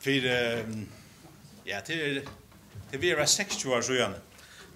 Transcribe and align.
för 0.00 0.64
ja 1.64 1.80
till 1.80 2.28
till 2.90 2.98
vi 2.98 3.10
är 3.10 3.26
60 3.26 3.68
år 3.68 3.82
så 3.82 3.92
igen 3.92 4.14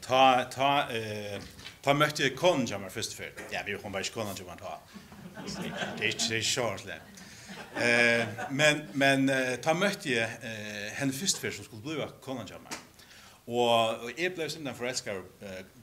ta 0.00 0.45
ta 0.45 0.91
eh 0.91 1.41
ta 1.83 1.95
mötte 1.95 2.22
jag 2.22 2.37
konjamar 2.37 2.88
först 2.88 3.12
för 3.12 3.32
ja 3.50 3.60
vi 3.66 3.79
kom 3.79 3.92
bara 3.92 4.02
konjamar 4.02 4.56
ta. 4.56 4.80
Det 5.98 6.06
är 6.06 6.29
det 6.29 6.37
är 6.37 6.42
short 6.42 6.87
eh 7.76 8.26
men 8.50 8.82
men 8.92 9.30
ta 9.62 9.74
mötte 9.74 10.11
jag 10.11 10.23
eh 10.23 10.93
henne 10.93 11.12
först 11.12 11.38
för 11.38 11.50
som 11.50 11.64
skulle 11.64 11.82
bli 11.82 12.06
konjamar 12.22 12.72
och 13.45 14.04
och 14.04 14.11
jag 14.16 14.34
blev 14.34 14.48
sen 14.48 14.64
den 14.64 14.75
förälskar 14.75 15.22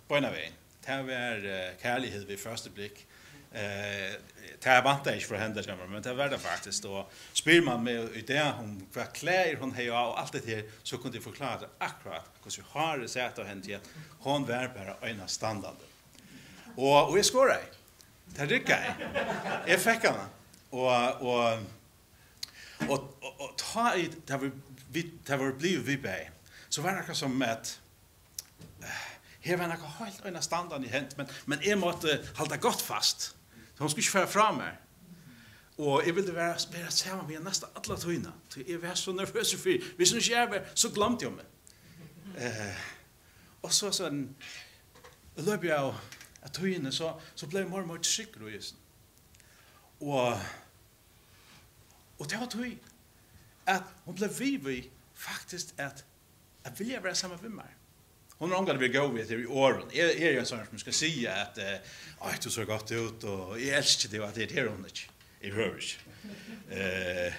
på 0.08 0.16
en 0.16 0.26
av 0.26 0.36
en 0.36 0.52
Det 0.86 1.04
var 1.04 1.82
kärlighet 1.82 2.24
vid 2.30 2.40
första 2.40 2.70
blick 2.70 3.08
Eh, 3.54 4.14
det 4.60 4.70
är 4.70 4.82
vantar 4.82 5.14
inte 5.14 5.26
för 5.26 5.36
hända 5.36 5.64
kommer 5.64 5.88
men 5.88 6.02
det 6.02 6.14
var 6.14 6.30
det 6.30 6.38
faktiskt 6.38 6.84
då 6.84 7.08
spyr 7.34 7.62
man 7.62 7.84
med 7.84 8.16
i 8.16 8.22
det 8.22 8.54
hon 8.58 8.88
vad 8.94 9.14
klär 9.14 9.56
hon 9.56 9.76
har 9.76 9.92
och 9.92 10.20
allt 10.20 10.32
det 10.32 10.46
här 10.46 10.64
så 10.84 10.98
kunde 10.98 11.18
jag 11.18 11.24
förklara 11.24 11.60
akkurat 11.78 12.26
hur 12.44 12.52
så 12.52 12.62
har 12.70 12.98
det 12.98 13.08
sett 13.08 13.38
och 13.38 13.46
hänt 13.46 13.68
igen 13.68 13.82
hon 14.20 14.46
var 14.46 14.68
bara 14.68 15.10
ena 15.10 15.28
standard. 15.28 15.76
Och 16.76 17.10
och 17.10 17.18
jag 17.18 17.26
skorar. 17.26 17.62
Det 18.26 18.46
rycker. 18.46 18.96
Jag 19.68 19.80
fick 19.80 20.06
han. 20.06 20.16
Och 20.70 21.22
och 21.22 21.60
och 22.88 23.18
och 23.22 23.58
ta 23.58 23.96
i 23.96 24.10
det 24.26 24.38
var 24.38 24.52
vi 24.92 25.12
det 25.26 25.38
var 25.38 25.52
blev 25.52 25.80
vi 25.80 25.98
på. 25.98 26.16
Så 26.70 26.82
var 26.82 27.04
det 27.08 27.16
som 27.16 27.42
att 27.42 27.82
Her 29.42 29.58
var 29.58 29.72
noe 29.72 29.92
helt 29.98 30.26
øyne 30.26 30.42
standard 30.42 30.84
i 30.86 30.90
hent, 30.92 31.16
men, 31.18 31.30
men 31.50 31.64
jeg 31.66 31.80
måtte 31.82 32.20
halda 32.38 32.60
godt 32.62 32.82
fast. 32.82 33.32
Så 33.82 33.84
hun 33.84 33.90
skulle 33.90 34.04
ikke 34.04 34.12
fære 34.12 34.28
fra 34.28 34.52
meg. 34.52 34.74
Og 35.78 36.06
jeg 36.06 36.16
ville 36.16 36.36
være 36.36 36.56
bare 36.72 36.92
sammen 36.92 37.28
med 37.28 37.40
nesten 37.40 37.70
alle 37.76 38.00
tøyene. 38.00 38.34
Jeg 38.68 38.82
var 38.82 38.94
så 38.94 39.12
nervøs 39.12 39.56
for, 39.56 39.96
hvis 39.96 40.12
hun 40.12 40.20
ikke 40.20 40.36
er 40.36 40.50
med, 40.50 40.60
så 40.76 40.92
glemte 40.94 41.26
jeg 41.26 41.32
meg. 41.34 41.46
Eh, 42.38 42.84
og 43.62 43.74
så 43.74 43.90
sånn, 43.92 44.20
jeg 45.38 45.48
løp 45.48 45.66
jeg 45.66 45.80
av 45.80 46.54
tøyene, 46.54 46.92
så, 46.94 47.16
så 47.36 47.50
ble 47.50 47.64
jeg 47.64 47.72
mer 47.72 47.82
og 47.82 47.90
mer 47.90 48.06
trygg 48.06 48.38
og 48.38 48.54
just. 48.54 48.78
Og, 50.02 50.38
og 52.20 52.30
det 52.30 52.40
var 52.40 52.54
tøy 52.54 52.78
at 53.66 53.90
hun 54.06 54.20
ble 54.22 54.30
vivet 54.38 54.94
faktisk 55.14 55.74
at 55.82 56.06
jeg 56.66 56.78
ville 56.78 57.04
være 57.04 57.16
sammen 57.16 57.42
med 57.42 57.64
meg. 57.64 57.81
Hon 58.42 58.52
har 58.52 58.58
ångat 58.58 58.78
vi 58.78 58.88
gå 58.88 59.08
vid 59.08 59.32
i 59.32 59.46
åren. 59.46 59.84
Är 59.92 60.22
är 60.22 60.34
jag 60.34 60.48
sån 60.48 60.66
som 60.70 60.80
ska 60.80 60.92
säga 60.92 61.34
att 61.34 61.58
aj 62.20 62.38
du 62.44 62.50
så 62.50 62.66
gott 62.66 62.92
ut 62.92 63.24
och 63.24 63.60
jag 63.62 63.78
älskar 63.78 64.10
det 64.10 64.26
att 64.26 64.36
det 64.36 64.58
är 64.58 64.68
hon 64.68 64.86
inte. 64.86 65.00
I 65.40 65.52
hörs. 65.52 66.00
Eh 66.70 67.26
eh 67.26 67.32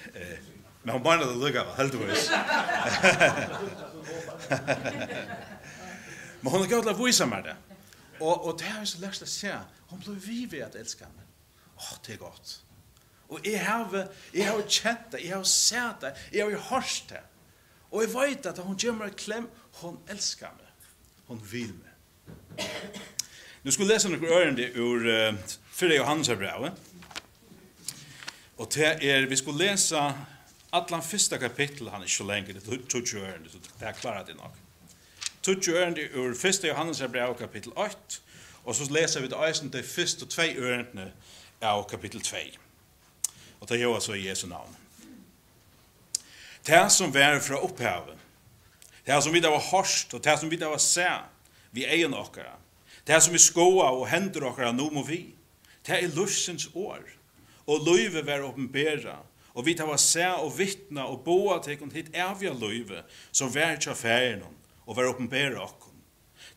men 0.83 0.93
hon 0.93 1.03
bara 1.03 1.25
lugga 1.25 1.65
var 1.65 1.75
helt 1.75 1.95
vis. 1.95 2.31
Men 6.41 6.53
hon 6.53 6.61
har 6.61 6.67
gått 6.67 6.85
la 6.85 6.93
visa 6.93 7.27
med 7.27 7.45
det. 7.45 7.57
Och 8.19 8.47
och 8.47 8.59
det 8.59 8.65
är 8.65 8.85
så 8.85 9.01
lätt 9.01 9.23
att 9.23 9.29
se. 9.29 9.57
Hon 9.87 10.01
blev 10.01 10.17
vi 10.17 10.47
vid 10.47 10.63
att 10.63 10.75
älska 10.75 11.05
mig. 11.05 11.27
Åh, 11.77 11.99
det 12.07 12.13
är 12.13 12.17
gott. 12.17 12.63
Og 13.29 13.41
jeg 13.45 13.67
har, 13.67 14.09
jeg 14.35 14.51
har 14.51 14.63
kjent 14.69 15.13
det, 15.13 15.21
jeg 15.25 15.37
har 15.37 15.45
sett 15.45 16.01
det, 16.01 16.17
jeg 16.33 16.45
har 16.45 16.59
hørt 16.71 17.05
det. 17.09 17.23
Og 17.91 18.03
jeg 18.03 18.15
vet 18.15 18.47
at 18.47 18.59
hun 18.59 18.79
kommer 18.79 19.05
og 19.05 19.17
kläm, 19.17 19.49
hun 19.73 19.99
elsker 20.09 20.47
meg 20.59 20.72
hon 21.33 21.43
vil 21.53 21.73
med. 21.75 22.67
Nu 23.63 23.71
skulle 23.71 23.95
lesa 23.95 24.09
nokre 24.09 24.29
ørende 24.29 24.67
ur 24.77 25.07
uh, 25.07 25.39
4. 25.73 25.97
Johannes 25.97 26.29
brevet. 26.29 26.73
Og 28.57 28.71
til 28.71 28.85
er, 28.85 29.27
vi 29.27 29.37
skulle 29.37 29.65
lesa 29.65 30.11
atlan 30.73 31.03
fyrsta 31.03 31.39
kapittel, 31.39 31.89
han 31.91 32.03
er 32.03 32.05
ikke 32.05 32.27
lenger, 32.29 32.53
det 32.53 32.69
er 32.69 33.01
20 33.01 33.21
ørende, 33.21 33.51
så 33.51 33.59
det 33.81 33.89
er 33.89 33.93
klarat 33.93 34.27
det 34.27 34.37
nok. 34.37 34.57
20 35.43 35.77
ørende 35.77 36.09
ur 36.15 36.31
1. 36.47 36.65
Johannes 36.65 37.03
brevet 37.11 37.39
kapittel 37.39 37.73
8, 37.77 37.97
og 38.65 38.75
så 38.75 38.93
leser 38.93 39.21
vi 39.21 39.29
det 39.29 39.49
eisen 39.49 39.71
til 39.71 39.85
fyrst 39.85 40.23
og 40.23 40.29
tvei 40.31 40.53
ørendene 40.57 41.13
av 41.63 41.89
kapittel 41.91 42.21
2. 42.21 42.37
Og 43.61 43.69
det 43.69 43.79
gjør 43.79 43.95
altså 43.95 44.13
i 44.13 44.29
Jesu 44.29 44.47
navn. 44.47 44.77
Det 46.67 46.93
som 46.93 47.15
vær 47.15 47.41
fra 47.41 47.65
opphavet, 47.65 48.19
Det 49.07 49.23
som 49.23 49.33
vi 49.35 49.41
da 49.43 49.51
var 49.51 49.65
hørst, 49.73 50.15
og 50.15 50.23
det 50.25 50.39
som 50.39 50.51
vi 50.51 50.59
da 50.61 50.71
var 50.71 50.83
se, 50.83 51.09
vi 51.73 51.85
egen 51.85 52.15
okkara. 52.15 52.55
Det 53.07 53.19
som 53.23 53.35
vi 53.35 53.41
skoa 53.43 53.91
og 53.91 54.07
hender 54.13 54.47
okkara 54.47 54.73
nå 54.73 54.91
må 54.95 55.03
vi. 55.07 55.35
Det 55.83 55.99
er 55.99 56.15
lusens 56.15 56.69
år, 56.75 57.03
og 57.67 57.87
løyve 57.87 58.23
vær 58.27 58.45
åpenbæra, 58.47 59.17
og 59.55 59.67
vi 59.67 59.75
da 59.75 59.85
var 59.85 59.99
se 60.01 60.27
og 60.39 60.53
vittna 60.59 61.09
og 61.11 61.25
boa 61.25 61.59
til 61.63 61.81
hit 61.93 62.13
evja 62.15 62.53
løyve, 62.55 63.03
som 63.33 63.51
vær 63.55 63.77
tja 63.77 63.95
færen 63.95 64.45
og 64.87 64.97
vær 64.97 65.11
åpenbæra 65.11 65.59
okkom. 65.63 65.99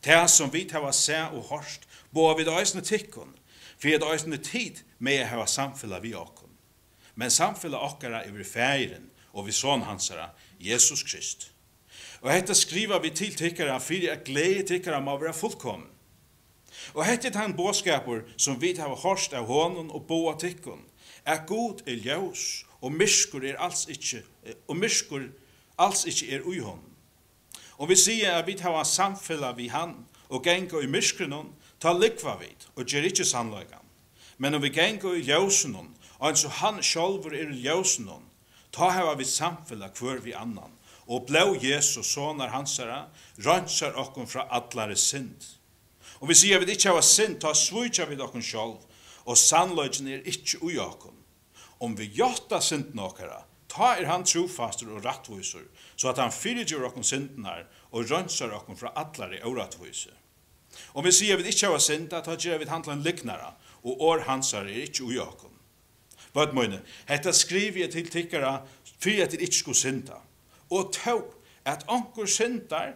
Det 0.06 0.30
som 0.30 0.54
vi 0.54 0.64
da 0.70 0.80
var 0.80 0.94
se 0.94 1.18
og 1.18 1.50
hørst, 1.50 1.88
boa 2.14 2.36
vi 2.38 2.46
da 2.46 2.60
eisne 2.60 2.82
tikkon, 2.82 3.34
for 3.78 3.90
det 3.90 4.12
eisne 4.14 4.38
tid 4.38 4.84
med 5.00 5.24
å 5.24 5.32
hava 5.34 5.48
samfella 5.50 6.00
vi 6.00 6.14
okkom. 6.14 6.54
Men 7.16 7.32
samfella 7.32 7.82
okkara 7.82 8.22
er 8.24 8.32
vi 8.32 8.44
færen, 8.44 9.10
og 9.34 9.48
vi 9.48 9.52
son 9.52 9.84
hansara, 9.84 10.30
Jesus 10.60 11.04
Krist. 11.04 11.55
Og 12.26 12.32
hetta 12.34 12.56
skriva 12.58 12.98
vi 13.04 13.12
til 13.14 13.36
tykkara 13.38 13.78
fyrir 13.78 14.16
at 14.16 14.24
glede 14.26 14.66
tykkara 14.66 15.00
må 15.00 15.14
være 15.22 15.34
fullkommen. 15.34 15.92
Og 16.98 17.06
hetta 17.06 17.30
er 17.30 17.38
han 17.38 17.54
båskapur 17.54 18.26
som 18.38 18.58
vi 18.62 18.74
hava 18.78 18.98
hørst 18.98 19.34
av 19.38 19.46
honom 19.46 19.92
og 19.94 20.08
boa 20.10 20.34
tykkun, 20.38 20.82
Er 21.26 21.46
god 21.48 21.82
er 21.88 21.98
ljós 21.98 22.66
og 22.82 22.92
myrskur 22.94 23.44
er 23.44 23.58
alls 23.58 23.88
ikkje, 23.90 24.22
og 24.68 24.78
myrskur 24.78 25.24
alls 25.78 26.06
ikkje 26.06 26.36
er 26.36 26.46
ui 26.46 26.60
hon. 26.62 26.82
Og 27.78 27.90
vi 27.90 27.96
sier 27.98 28.38
at 28.38 28.46
vi 28.48 28.58
hava 28.62 28.84
samfella 28.86 29.52
vi 29.58 29.68
han 29.68 30.06
og 30.30 30.44
genga 30.44 30.82
i 30.82 30.90
myrskrun 30.90 31.50
ta 31.82 31.94
likva 31.94 32.38
vid 32.38 32.68
og 32.76 32.86
gjer 32.86 33.10
ikkje 33.10 33.26
sannløygan. 33.26 33.82
Men 34.38 34.54
om 34.54 34.62
vi 34.62 34.70
genga 34.70 35.16
i 35.16 35.26
ljósunum, 35.26 35.94
og 36.20 36.30
eins 36.30 36.46
og 36.46 36.52
han 36.62 36.82
sjálfur 36.84 37.34
er 37.34 37.50
i 37.50 37.62
ljósunum, 37.66 38.22
ta 38.72 38.90
hava 38.90 39.16
vi 39.18 39.26
samfella 39.26 39.90
hver 39.98 40.22
vi 40.22 40.34
annan, 40.34 40.78
og 41.08 41.28
blå 41.30 41.56
Jesus, 41.62 42.14
sonar 42.14 42.54
hansara, 42.54 43.06
rønsar 43.46 43.98
okkom 44.02 44.28
fra 44.28 44.48
allare 44.50 44.98
synd. 44.98 45.46
Og 46.22 46.30
vi 46.32 46.38
sier 46.38 46.62
vi 46.62 46.74
ikke 46.74 46.94
har 46.96 47.06
synd, 47.06 47.40
ta 47.42 47.54
svujtja 47.54 48.08
vi 48.10 48.18
okkom 48.22 48.44
sjálf, 48.44 48.86
og 49.26 49.38
sannløgjen 49.38 50.10
er 50.10 50.26
ikke 50.30 50.62
ui 50.64 50.78
okkom. 50.82 51.18
Om 51.84 51.96
vi 51.98 52.10
gjotta 52.18 52.62
synd 52.64 52.94
nokkara, 52.98 53.44
ta 53.70 53.96
er 54.00 54.08
han 54.10 54.26
trofastur 54.26 54.96
og 54.96 55.06
rattvisur, 55.06 55.66
så 55.96 56.12
at 56.12 56.22
han 56.22 56.34
fyrirgjur 56.34 56.88
okkom 56.90 57.04
syndnar 57.04 57.66
og 57.92 58.10
rønsar 58.10 58.54
okkom 58.56 58.80
fra 58.80 58.94
allare 58.96 59.42
orattvisur. 59.46 60.16
Om 60.96 61.06
vi 61.06 61.12
sier 61.16 61.38
vi 61.40 61.52
ikke 61.52 61.70
har 61.72 61.84
synd, 61.84 62.10
ta 62.12 62.36
gjer 62.36 62.60
vi 62.60 62.70
handla 62.70 62.96
en 62.96 63.04
liknara, 63.06 63.54
og 63.86 64.02
år 64.02 64.26
hansar 64.28 64.66
er 64.66 64.88
ikke 64.88 65.06
ui 65.06 65.20
okkon. 65.22 65.54
Bødmøyne, 66.36 66.82
hetta 67.08 67.32
skrivi 67.32 67.84
jeg 67.86 67.94
til 67.94 68.10
tikkara, 68.12 68.58
fyrir 69.00 69.24
at 69.24 69.36
det 69.36 69.46
ikke 69.46 69.62
skulle 69.62 69.80
synda 69.80 70.20
og 70.70 70.94
tog 70.94 71.36
at 71.66 71.86
onkur 71.88 72.26
syndar, 72.26 72.94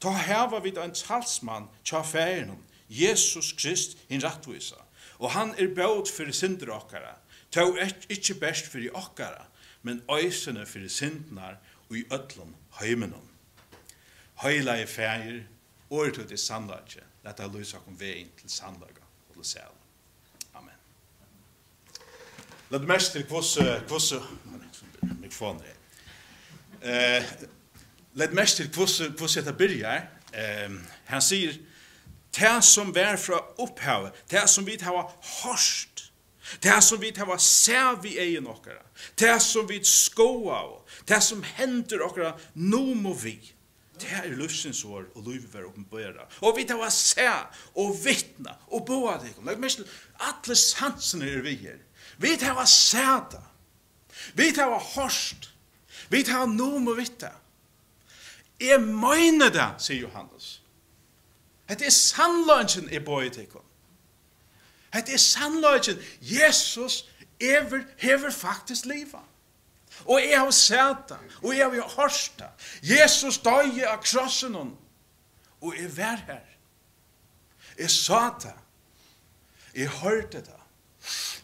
ta 0.00 0.10
heva 0.10 0.58
vid 0.62 0.78
ein 0.78 0.94
talsmann 0.94 1.68
tja 1.84 2.02
færinum, 2.02 2.62
Jesus 2.88 3.52
Krist, 3.52 3.98
hin 4.08 4.22
rattvisa. 4.22 4.76
Og 5.18 5.30
han 5.30 5.54
er 5.58 5.74
bøt 5.74 6.10
fyrir 6.10 6.34
synder 6.34 6.72
okkara, 6.74 7.16
tog 7.50 7.78
et, 7.80 8.06
ikkje 8.10 8.34
best 8.40 8.70
fyrir 8.72 8.94
okkara, 8.94 9.46
men 9.82 10.02
øysene 10.10 10.66
fyrir 10.66 10.88
syndnar 10.88 11.58
og 11.88 11.96
i 11.96 12.04
öllum 12.10 12.54
heiminum. 12.80 13.28
Heila 14.42 14.76
i 14.82 14.86
fægir, 14.86 15.42
året 15.90 16.18
ut 16.18 16.30
i 16.30 16.36
sandlagje, 16.36 17.04
leta 17.24 17.46
lysa 17.46 17.78
kom 17.84 18.00
vegin 18.00 18.30
til 18.40 18.50
sandlaga 18.50 19.04
og 19.28 19.34
til 19.34 19.44
sæl. 19.44 19.76
Amen. 20.54 20.74
Lad 22.70 22.86
mest 22.86 23.12
til 23.12 23.26
kvosse, 23.26 23.82
kvosse, 23.86 24.20
mikrofonen 25.02 25.62
er. 25.62 25.81
Eh, 26.82 27.24
let 28.14 28.32
mest 28.32 28.56
til 28.56 28.68
hvordan 28.68 29.16
dette 29.18 29.52
byrja. 29.52 30.00
Ehm 30.34 30.80
han 31.06 31.20
sier, 31.22 31.52
tær 32.32 32.60
som 32.64 32.94
vær 32.94 33.18
fra 33.20 33.38
opphavet, 33.60 34.16
tær 34.30 34.46
som 34.48 34.64
vi 34.66 34.78
hava 34.80 35.02
hørst, 35.42 36.06
tær 36.60 36.80
som 36.80 37.00
vi 37.00 37.12
hava 37.16 37.36
sær 37.38 38.00
vi 38.02 38.16
ei 38.18 38.40
nokkara, 38.40 38.80
tær 39.16 39.38
som 39.44 39.68
vi 39.68 39.82
skoa 39.84 40.62
og 40.70 40.88
det 41.08 41.20
som 41.22 41.44
hentur 41.58 42.06
okkara, 42.06 42.32
nå 42.54 42.94
må 42.94 43.12
vi. 43.14 43.36
Det 44.00 44.10
er 44.18 44.32
lusens 44.34 44.82
år 44.84 45.04
og 45.14 45.28
livet 45.28 45.52
være 45.52 45.68
åpenbæra. 45.68 46.26
Og 46.40 46.56
vi 46.56 46.66
hava 46.70 46.88
sær 46.90 47.52
og 47.76 47.94
vittna 48.04 48.56
og 48.72 48.86
boa 48.88 49.18
deg. 49.22 49.36
Lat 49.44 49.60
mest 49.62 49.82
til 49.82 49.88
alle 50.18 50.56
sansene 50.58 51.28
er 51.28 51.44
vi 51.44 51.54
her. 51.60 51.78
Vi 52.18 52.34
hava 52.42 52.66
se 52.66 53.06
det. 53.30 53.44
Vi 54.34 54.50
hava 54.56 54.80
hørst. 54.96 55.51
Vi 56.10 56.22
tar 56.22 56.46
noe 56.46 56.80
med 56.80 56.94
vitte. 56.94 57.26
det. 57.26 57.42
Jeg 58.66 58.80
mener 58.80 59.50
det, 59.50 59.68
sier 59.82 60.00
Johannes. 60.06 60.62
Hette 61.68 61.86
er 61.86 61.94
sannløgjen 61.94 62.90
i 62.92 63.00
bøyetikken. 63.02 63.64
Hette 64.92 65.12
er 65.12 65.18
sannløgjen. 65.18 65.98
Jesus 66.20 67.08
ever, 67.40 67.82
hever 67.98 68.30
faktisk 68.30 68.84
livet. 68.84 69.28
Og 70.04 70.20
jeg 70.20 70.38
har 70.38 70.50
sett 70.50 71.08
det, 71.08 71.18
og 71.42 71.56
jeg 71.56 71.70
har 71.70 71.94
hørt 71.96 72.32
det. 72.38 72.48
Jesus 72.82 73.38
døg 73.38 73.82
av 73.86 74.00
krossen, 74.02 74.56
og 75.60 75.76
jeg 75.78 75.96
var 75.96 76.22
her. 76.26 76.48
Jeg 77.78 77.90
sa 77.90 78.30
det. 78.42 78.54
Jeg 79.74 79.88
hørte 79.88 80.40
det. 80.40 80.60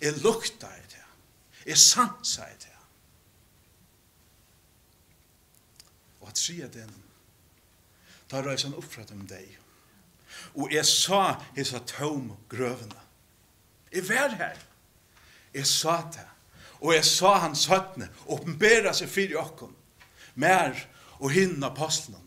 Jeg 0.01 0.19
lukta 0.23 0.67
det. 0.91 1.05
Jeg 1.67 1.79
sansa 1.79 2.45
det. 2.61 2.68
og 6.29 6.33
at 6.35 6.41
sier 6.45 6.69
den, 6.69 6.91
da 8.29 8.43
røys 8.45 8.67
han 8.67 8.77
opp 8.77 8.85
fra 8.93 9.07
dem 9.09 9.23
deg. 9.31 9.55
Og 10.61 10.69
jeg 10.73 10.85
sa 10.85 11.39
hisa 11.57 11.81
tom 11.89 12.35
grøvene. 12.53 13.01
Jeg 13.89 14.05
var 14.11 14.35
her. 14.37 14.59
Jeg 15.55 15.67
sa 15.67 16.03
det. 16.13 16.27
Og 16.85 16.93
jeg 16.93 17.07
sa 17.09 17.33
hans 17.47 17.65
høttene, 17.73 18.11
åpenbæra 18.29 18.93
seg 18.93 19.09
fyrir 19.09 19.41
okkom, 19.41 19.73
mer 20.37 20.77
og 21.19 21.33
hinn 21.33 21.65
apostlen. 21.65 22.25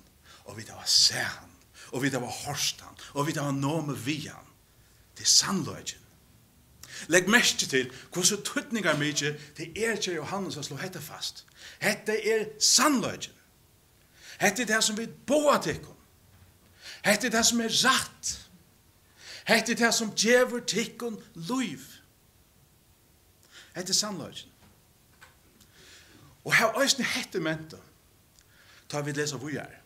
og 0.49 0.57
vi 0.57 0.63
da 0.67 0.73
var 0.73 0.87
se 0.89 1.21
han, 1.21 1.51
og 1.93 2.01
vi 2.03 2.09
da 2.09 2.19
var 2.19 2.33
hørst 2.47 2.81
han, 2.81 2.95
og 3.13 3.27
vi 3.27 3.31
da 3.31 3.45
var 3.45 3.53
nå 3.55 3.81
med 3.85 3.95
vi 4.03 4.25
han. 4.25 4.47
Det 5.15 5.23
er 5.23 5.29
sannløgjen. 5.29 6.01
Legg 7.07 7.29
mest 7.29 7.69
til 7.69 7.91
hvordan 8.11 8.43
tøtningar 8.43 8.97
mykje, 8.97 9.37
til 9.55 9.77
er 9.77 9.95
ikke 9.95 10.17
Johannes 10.17 10.57
å 10.57 10.65
slå 10.65 10.81
hette 10.81 10.99
fast. 10.99 11.45
Hette 11.79 12.17
er 12.17 12.49
sannløgjen. 12.59 13.37
Hette 14.41 14.65
det 14.65 14.83
som 14.83 14.97
vi 14.97 15.07
boa 15.07 15.57
tikkum. 15.61 15.97
Hette 17.05 17.29
det 17.29 17.45
som 17.45 17.61
er 17.61 17.69
rætt. 17.69 18.31
Hette 19.45 19.75
det 19.77 19.93
som 19.93 20.13
djever 20.15 20.65
tikkum 20.65 21.19
luiv. 21.35 21.81
Hette 23.75 23.93
sannløgjen. 23.93 24.49
Og 26.43 26.55
her 26.57 26.73
òsne 26.73 27.05
hette 27.05 27.39
menta, 27.39 27.77
ta 28.89 29.01
vi 29.05 29.13
lesa 29.13 29.37
vujar. 29.37 29.77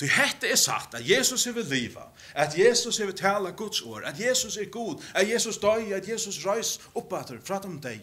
Du 0.00 0.06
hette 0.08 0.48
er 0.48 0.56
sagt 0.56 0.94
at 0.94 1.04
Jesus 1.08 1.46
er 1.46 1.52
ved 1.52 1.68
liva, 1.68 2.08
at 2.34 2.58
Jesus 2.58 3.00
er 3.00 3.06
ved 3.06 3.14
tala 3.14 3.50
Guds 3.50 3.82
år, 3.82 4.00
at 4.00 4.20
Jesus 4.20 4.56
er 4.56 4.64
god, 4.64 5.02
at 5.14 5.28
Jesus 5.28 5.58
døy, 5.58 5.92
at 5.92 6.08
Jesus 6.08 6.46
røys 6.46 6.80
oppater 6.94 7.38
fra 7.44 7.60
dem 7.62 7.80
deg. 7.80 8.00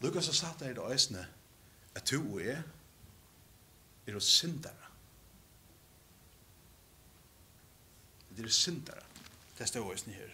Lukas 0.00 0.26
har 0.26 0.32
sagt 0.32 0.60
det 0.60 0.70
i 0.70 0.74
det 0.74 0.82
òsne, 0.82 1.26
at 1.94 2.10
du 2.10 2.34
og 2.34 2.44
jeg, 2.44 2.62
er 4.06 4.12
hos 4.12 4.24
syndere. 4.24 4.88
Det 8.36 8.44
er 8.44 8.48
syndere. 8.48 9.02
Det 9.58 9.68
står 9.68 9.84
hos 9.84 10.06
ni 10.06 10.12
her. 10.12 10.30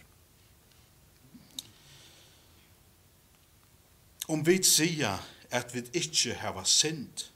Om 4.29 4.47
vi 4.47 4.62
sier 4.62 5.19
at 5.50 5.75
vi 5.75 5.82
ikke 5.93 6.35
har 6.35 6.65
synd, 6.65 7.31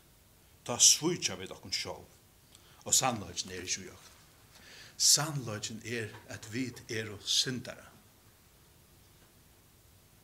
da 0.67 0.76
svitser 0.79 1.37
vi 1.40 1.49
dere 1.49 1.73
sjål. 1.73 2.05
Og 2.85 2.94
sannløgjen 2.94 3.52
er 3.52 3.62
ikke 3.62 3.87
jo. 3.87 3.96
Sannløgjen 4.96 5.82
er 5.85 6.12
at 6.28 6.52
vi 6.52 6.67
er 6.90 7.11
hos 7.11 7.31
syndere. 7.31 7.88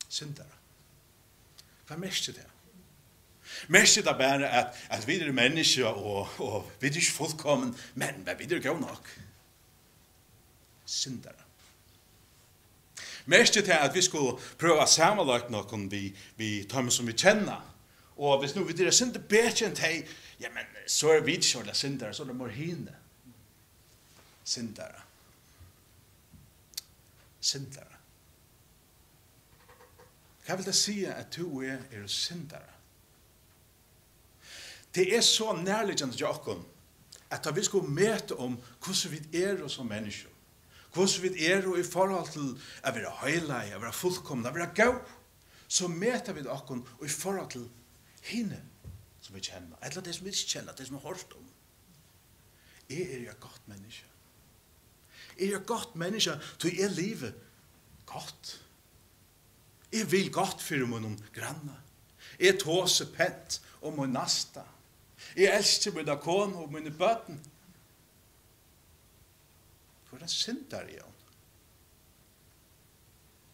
Syndere. 0.09 0.55
Hva 1.87 1.97
mest 1.97 2.29
er 2.29 2.33
det? 2.33 2.47
Mersi 3.69 4.03
det 4.03 4.15
bare 4.19 4.49
at, 4.49 4.77
at 4.91 5.07
vi 5.07 5.19
er 5.19 5.33
mennesker, 5.33 5.87
og, 5.87 6.29
og 6.39 6.71
vi 6.81 6.87
er 6.87 6.95
ikke 6.95 7.13
fullkommen, 7.13 7.77
men 7.95 8.29
vi 8.39 8.45
er 8.55 8.61
gøy 8.61 8.81
nok. 8.81 9.11
Syndere. 10.87 11.45
Mersi 13.27 13.53
til 13.53 13.73
at 13.73 13.95
vi 13.95 14.03
skulle 14.03 14.39
prøve 14.59 14.81
å 14.81 14.89
samarbeide 14.89 15.53
noen 15.53 15.91
vi, 15.93 16.07
vi 16.37 16.63
tar 16.71 16.87
som 16.91 17.07
vi 17.07 17.13
kjenner. 17.13 17.61
Og 18.17 18.41
hvis 18.41 18.55
nå 18.57 18.65
vi 18.65 18.75
er 18.83 18.95
synder 18.95 19.21
bedre 19.21 19.69
enn 19.69 19.77
deg, 19.77 20.09
ja, 20.41 20.49
men 20.55 20.65
så 20.87 21.13
er 21.13 21.21
vi 21.27 21.37
ikke 21.37 21.59
ordentlig 21.59 21.77
syndere, 21.77 22.15
så 22.15 22.25
er 22.25 22.31
det 22.33 22.39
morhine. 22.39 22.95
Syndere. 24.45 25.05
Syndere. 27.41 28.01
Hva 30.47 30.57
vil 30.57 30.67
det 30.67 30.75
si 30.75 31.03
at 31.05 31.29
du 31.37 31.61
er, 31.61 31.85
er 31.93 32.09
syndere? 32.09 32.78
Det 34.95 35.17
er 35.17 35.21
så 35.21 35.53
nærliggende 35.53 36.17
til 36.17 36.27
okken 36.27 36.65
at 37.31 37.49
vi 37.57 37.65
skulle 37.65 37.91
møte 37.93 38.37
om 38.37 38.57
hvordan 38.85 39.13
vi 39.13 39.43
er 39.43 39.69
som 39.69 39.87
mennesker. 39.87 40.31
Hvordan 40.93 41.23
vi 41.23 41.47
er 41.47 41.67
i 41.77 41.85
forhold 41.85 42.31
til 42.33 42.55
å 42.57 42.93
være 42.95 43.13
høyleie, 43.21 43.77
å 43.77 43.83
være 43.83 43.93
fullkomne, 43.93 44.49
å 44.49 44.57
være 44.57 44.73
gav. 44.75 44.97
Så 45.69 45.89
møter 45.89 46.33
vi 46.33 46.47
okken 46.49 46.81
i 47.05 47.09
forhold 47.13 47.51
til 47.53 47.67
henne 48.31 48.63
som 49.21 49.37
vi 49.37 49.45
kjenner. 49.45 49.77
Eller 49.83 50.01
det 50.01 50.15
som 50.17 50.25
vi 50.25 50.33
ikke 50.33 50.55
kjenner, 50.55 50.73
det 50.73 50.87
som 50.89 50.97
vi 50.97 51.03
har 51.03 51.13
hørt 51.13 51.37
om. 51.37 51.51
Jeg 52.89 53.11
er 53.13 53.27
jo 53.27 53.35
godt 53.41 53.69
menneske. 53.69 54.07
Jeg 55.39 55.51
er 55.51 55.53
jo 55.53 55.61
godt 55.67 55.97
menneske 56.01 56.39
så 56.59 56.71
er 56.73 56.89
livet 56.97 57.35
godt. 58.07 58.55
Jeg 59.93 60.11
vil 60.11 60.33
godt 60.33 60.63
for 60.63 60.87
min 60.89 61.21
granne. 61.35 61.77
Jeg 62.41 62.59
tåser 62.61 63.13
pent 63.13 63.61
om 63.83 64.01
min 64.01 64.17
nasta. 64.17 64.65
Jeg 65.37 65.57
elsker 65.59 65.93
mine 65.93 66.17
kone 66.23 66.57
og 66.57 66.73
mine 66.73 66.91
bøten. 66.91 67.41
Hvor 70.09 70.19
er 70.23 70.27
syndar 70.27 70.87
i 70.89 70.97
henne? 70.97 71.15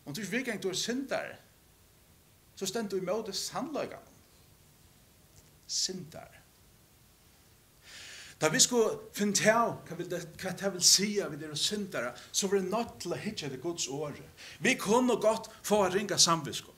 Om 0.05 0.15
du 0.15 0.21
ikke 0.21 0.31
virkelig 0.31 0.63
du 0.63 0.69
er 0.69 0.77
syndar, 0.77 1.37
så 2.57 2.67
stend 2.67 2.89
du 2.91 2.97
imot 2.97 3.27
det 3.27 3.37
sannløygan. 3.37 4.11
Syndar. 5.67 6.45
Da 8.41 8.49
vi 8.49 8.61
skulle 8.61 8.99
finne 9.15 9.35
til 9.35 9.47
hva 9.49 9.97
vil 9.97 10.11
det, 10.11 10.21
hva 10.43 10.51
det 10.59 10.71
vil 10.75 10.83
si 10.85 11.07
av 11.23 11.33
vi 11.33 11.47
er 11.47 11.55
syndere, 11.57 12.11
så 12.33 12.49
var 12.51 12.61
det 12.61 12.71
nødt 12.71 12.99
til 13.01 13.15
å 13.15 13.19
hitte 13.19 13.49
det 13.49 13.63
Guds 13.63 13.87
året. 13.89 14.27
Vi 14.61 14.75
kunne 14.77 15.17
godt 15.17 15.49
få 15.63 15.85
å 15.87 15.91
ringe 15.95 16.19
samvisko. 16.19 16.74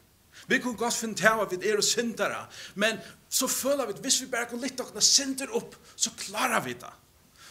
Vi 0.47 0.59
kunne 0.63 0.79
godt 0.79 0.95
finne 0.95 1.19
til 1.19 1.27
at 1.43 1.51
vi 1.51 1.69
er 1.69 1.81
syndere, 1.81 2.47
men 2.75 2.99
så 3.29 3.49
føler 3.51 3.87
vi 3.87 3.97
at 3.97 4.01
hvis 4.05 4.21
vi 4.23 4.27
bare 4.31 4.47
kunne 4.51 4.63
litt 4.63 4.79
dere 4.79 5.03
synder 5.03 5.51
opp, 5.59 5.75
så 5.97 6.13
klarer 6.19 6.63
vi 6.65 6.77
det. 6.79 6.93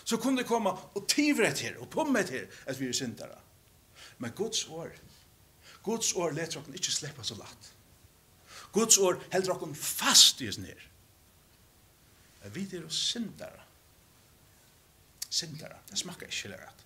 Så 0.06 0.18
kunne 0.18 0.38
det 0.38 0.48
komme 0.48 0.72
og 0.72 1.08
tivrett 1.10 1.60
her, 1.60 1.80
og 1.82 1.90
pomme 1.90 2.22
her, 2.24 2.46
at 2.66 2.80
vi 2.80 2.88
er 2.88 2.94
syndere. 2.94 3.40
Men 4.18 4.32
Guds 4.32 4.66
år, 4.68 4.94
Guds 5.84 6.14
år 6.14 6.32
leter 6.32 6.62
dere 6.62 6.80
ikke 6.80 6.94
slippe 6.94 7.24
så 7.24 7.36
latt. 7.40 7.72
Guds 8.72 8.98
år 8.98 9.20
helder 9.32 9.54
dere 9.54 9.76
fast 9.76 10.42
i 10.42 10.50
oss 10.50 10.58
ned. 10.58 10.86
Men 12.44 12.56
vi 12.56 12.68
er 12.78 12.90
syndere. 12.90 13.66
Syndere, 15.30 15.82
det 15.90 15.98
smakker 16.00 16.32
ikke 16.32 16.54
lærett. 16.54 16.86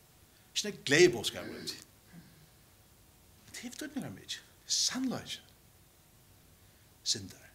Ikke 0.55 0.69
noe 0.69 0.85
gleibåskap 0.85 1.45
rundt. 1.45 1.75
Det 3.51 3.65
er 3.67 3.75
betydninger 3.75 4.09
mye. 4.15 4.39
Sannløyge 4.65 5.43
synder. 7.09 7.45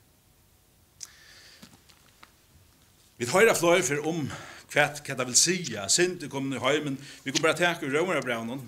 Vi 3.16 3.26
tar 3.26 3.38
høyra 3.38 3.54
fløy 3.54 3.82
for 3.87 4.08
om 4.11 4.26
hva 4.75 4.88
det 4.99 5.26
vil 5.28 5.37
sija, 5.38 5.87
synd 5.88 6.25
er 6.25 6.30
kommet 6.32 6.58
i 6.58 6.62
heimen, 6.64 6.96
vi 7.23 7.32
kan 7.32 7.44
bare 7.44 7.58
tenke 7.58 7.87
i 7.87 7.92
rømerabraunen, 7.92 8.62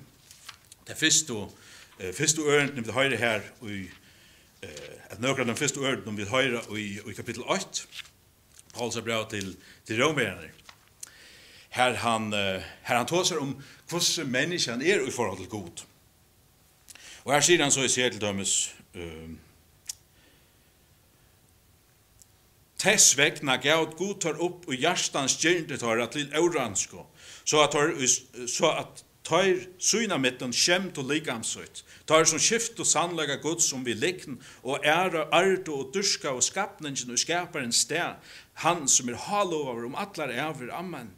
det 0.86 0.94
er 0.94 0.98
fyrst 1.00 1.32
og 1.34 1.48
eh, 1.98 2.12
fyrst 2.14 2.38
og 2.38 2.46
vi 2.46 2.92
hører 2.94 3.16
her 3.18 3.42
i 3.66 3.80
uh, 4.62 4.92
at 5.10 5.18
nøkra 5.20 5.44
den 5.44 5.58
fyrst 5.58 5.76
og 5.80 5.88
ørenden 5.88 6.16
vi 6.16 6.28
hører 6.30 6.62
i, 6.78 7.00
i 7.10 7.16
kapittel 7.16 7.42
8, 7.42 7.88
Pauls 8.74 9.00
brev 9.02 9.26
til, 9.30 9.56
til 9.86 10.02
rømeraner, 10.04 10.54
her 11.70 11.98
han, 12.04 12.30
uh, 12.30 12.62
her 12.86 12.96
han 12.96 13.06
tåser 13.06 13.42
om 13.42 13.56
hvordan 13.90 14.30
menneskene 14.30 14.86
er 14.86 15.02
i 15.02 15.10
forhold 15.10 15.38
til 15.38 15.48
god. 15.48 15.82
Og 17.24 17.34
her 17.34 17.42
sier 17.42 17.62
han 17.62 17.74
så 17.74 17.82
i 17.82 17.90
sier 17.90 18.14
til 18.14 18.22
dømes, 18.22 18.76
uh, 18.94 19.34
Tess 22.78 23.14
vegna 23.16 23.56
gav 23.56 23.94
god 23.96 24.20
tar 24.20 24.40
upp 24.42 24.68
og 24.68 24.76
hjertans 24.76 25.38
gjerne 25.40 25.78
tar 25.80 26.02
at 26.04 26.12
til 26.12 26.28
euransko, 26.36 27.06
så 27.44 27.62
at 27.64 27.72
tar, 27.72 27.92
så 28.46 28.72
at 28.82 29.02
tar 29.26 29.62
syna 29.82 30.18
mittan 30.22 30.52
skjemt 30.54 30.98
og 31.00 31.08
ligamsut, 31.10 31.82
tar 32.06 32.26
som 32.28 32.38
skift 32.38 32.78
og 32.78 32.86
sannlega 32.86 33.40
god 33.42 33.64
som 33.64 33.84
vi 33.86 33.96
likn, 33.96 34.38
og 34.62 34.84
æra, 34.84 35.26
ardo 35.34 35.80
og 35.80 35.94
durska 35.94 36.34
og 36.36 36.44
skapningen 36.44 37.10
og 37.10 37.18
skaparen 37.18 37.72
sted, 37.72 38.20
han 38.62 38.86
som 38.88 39.08
er 39.08 39.18
halover 39.26 39.88
om 39.88 39.96
atlar 39.98 40.30
æver, 40.30 40.70
amen. 40.72 41.10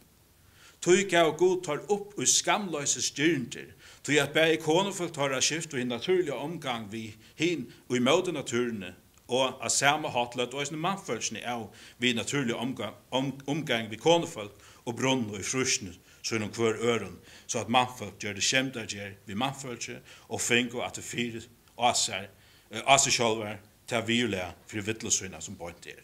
Tui 0.80 1.02
gav 1.10 1.34
god 1.36 1.64
tar 1.66 1.82
upp 1.90 2.14
og 2.14 2.28
skamløse 2.28 3.02
gjerne 3.02 3.66
tui 4.06 4.16
at 4.22 4.32
bæg 4.32 4.62
konofolk 4.62 5.12
tar 5.12 5.34
a 5.34 5.40
skift 5.42 5.74
og 5.74 5.80
i 5.80 5.84
naturlig 5.84 6.32
omgang 6.32 6.86
vi 6.92 7.16
hin 7.36 7.66
og 7.88 7.96
i 7.96 8.00
møte 8.00 8.32
naturene, 8.32 8.94
og 9.28 9.60
av 9.60 9.70
samme 9.72 10.10
hatlet 10.12 10.54
og 10.54 10.62
eisne 10.62 10.80
mannfølsene 10.80 11.44
av 11.46 11.68
vi 12.00 12.14
naturlig 12.16 12.56
omgang, 12.56 12.94
om, 13.10 13.32
omgang 13.46 13.90
vi 13.90 14.00
konefolk 14.00 14.54
og 14.86 14.96
brunn 14.96 15.26
og 15.28 15.40
i 15.40 15.46
frusjene 15.46 15.94
så 16.22 16.36
innom 16.36 16.50
hver 16.52 16.76
øren, 16.82 17.16
så 17.46 17.62
at 17.62 17.68
mannfolk 17.72 18.18
gjør 18.20 18.36
det 18.36 18.44
kjemt 18.44 18.76
at 18.76 18.92
gjør 18.92 19.14
vi 19.26 19.36
mannfølse 19.38 20.00
og 20.28 20.40
fink 20.40 20.74
og 20.74 20.84
at 20.86 20.98
det 20.98 21.04
fyrer 21.04 21.46
og 21.76 21.90
aser, 21.90 22.28
aser 22.84 23.14
sjolver 23.14 23.56
til 23.88 24.04
virle 24.06 24.44
for 24.66 24.84
vittlesøyna 24.84 25.40
som 25.40 25.56
bort 25.56 25.86
er. 25.86 26.02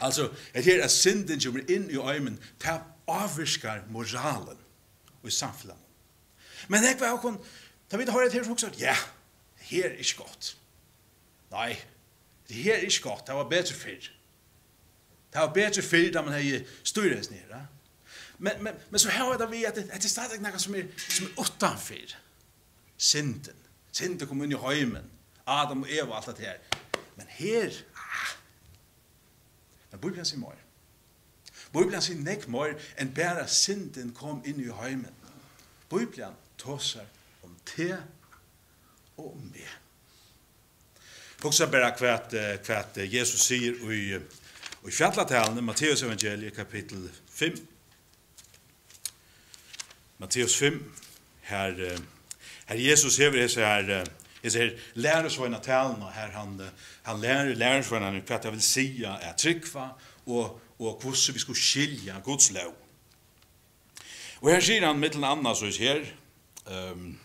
Altså, 0.00 0.30
et 0.54 0.64
her 0.64 0.82
er 0.82 0.90
synden 0.90 1.40
som 1.40 1.56
er 1.58 1.70
inn 1.74 1.90
i 1.90 1.98
øymen 1.98 2.38
til 2.62 2.80
avvirskar 3.08 3.84
moralen 3.90 4.58
og 5.22 5.28
i 5.28 5.34
samfunnet. 5.34 5.76
Men 6.68 6.84
jeg 6.84 6.98
var 7.00 7.14
jo 7.14 7.36
da 7.90 7.96
vi 7.96 8.04
har 8.04 8.20
et 8.20 8.32
her 8.32 8.44
som 8.44 8.58
sagt, 8.58 8.80
ja, 8.80 8.94
her 9.56 9.84
er 9.84 9.98
ikke 9.98 10.22
godt. 10.22 10.56
Nei, 11.50 11.76
det 12.48 12.56
her 12.56 12.74
er 12.74 12.86
ikke 12.88 13.02
godt, 13.02 13.26
det 13.26 13.34
var 13.34 13.48
bedre 13.48 13.74
før. 13.74 14.08
Det 15.32 15.40
var 15.40 15.52
bedre 15.52 15.82
før 15.82 16.10
da 16.12 16.22
man 16.22 16.36
hei 16.36 16.64
styres 16.84 17.30
nere. 17.30 17.66
Men, 18.38 18.62
men, 18.62 18.74
men 18.90 18.98
så 18.98 19.10
har 19.10 19.36
det 19.36 19.50
vi 19.50 19.64
at 19.64 19.76
det, 19.76 19.90
at 19.92 20.02
det 20.02 20.10
stadig 20.10 20.40
noe 20.40 20.58
som 20.58 20.74
er, 20.78 20.86
som 21.08 21.26
er 21.26 21.40
utanfyr. 21.42 22.14
Sinden. 22.96 23.56
Sinden 23.92 24.28
kom 24.28 24.42
inn 24.42 24.54
i 24.54 24.60
høymen. 24.60 25.10
Adam 25.46 25.82
og 25.82 25.90
Eva 25.90 26.12
og 26.12 26.16
alt 26.16 26.36
det 26.36 26.46
her. 26.46 26.56
Men 27.16 27.26
her, 27.28 27.74
ah. 27.96 28.32
Men 29.90 30.00
Bibelen 30.00 30.24
sier 30.24 30.40
mer. 30.40 30.58
Bibelen 31.72 32.02
sier 32.02 32.20
nek 32.22 32.46
mer 32.48 32.76
enn 33.00 33.10
bare 33.14 33.46
sinden 33.50 34.12
kom 34.16 34.40
inn 34.46 34.60
i 34.62 34.70
høymen. 34.72 35.14
Bibelen 35.90 36.36
tåser 36.58 37.08
om 37.42 37.56
det 37.76 37.96
Fokusa 41.38 41.66
bara 41.66 41.90
kvart 41.94 42.32
kvart 42.66 42.96
Jesus 42.96 43.44
sier 43.46 43.76
i 43.92 44.18
i 44.86 44.90
fjallatalen 44.90 45.64
Matteus 45.64 46.02
evangeliet 46.02 46.56
kapitel 46.56 47.10
5. 47.30 47.60
Matteus 50.18 50.56
5 50.56 50.80
her 51.42 51.98
her 52.66 52.76
Jesus 52.76 53.16
hever 53.16 53.42
hese 53.42 53.60
her 53.60 54.04
Jeg 54.42 54.52
ser 54.52 54.70
lærer 54.94 55.28
så 55.28 55.44
en 55.44 55.54
av 55.54 55.62
talen, 55.62 56.02
og 56.02 56.12
her 56.12 56.30
han, 56.30 56.60
han 57.02 57.20
lærer, 57.20 57.54
lærer 57.54 57.82
så 57.82 57.96
en 57.96 58.02
av 58.06 58.18
hva 58.18 58.38
jeg 58.44 58.52
vil 58.52 58.62
sige 58.62 59.06
er 59.06 59.32
tryggva, 59.38 59.88
og, 60.26 60.60
og 60.78 61.00
hvordan 61.02 61.34
vi 61.34 61.42
ska 61.42 61.54
skilja 61.54 62.20
Guds 62.24 62.50
lov. 62.54 62.74
Og 64.40 64.52
her 64.52 64.60
sier 64.62 64.86
han 64.86 64.98
mittel 64.98 65.24
andra 65.24 65.54
så 65.58 65.70
her, 65.78 66.04
um, 66.66 67.18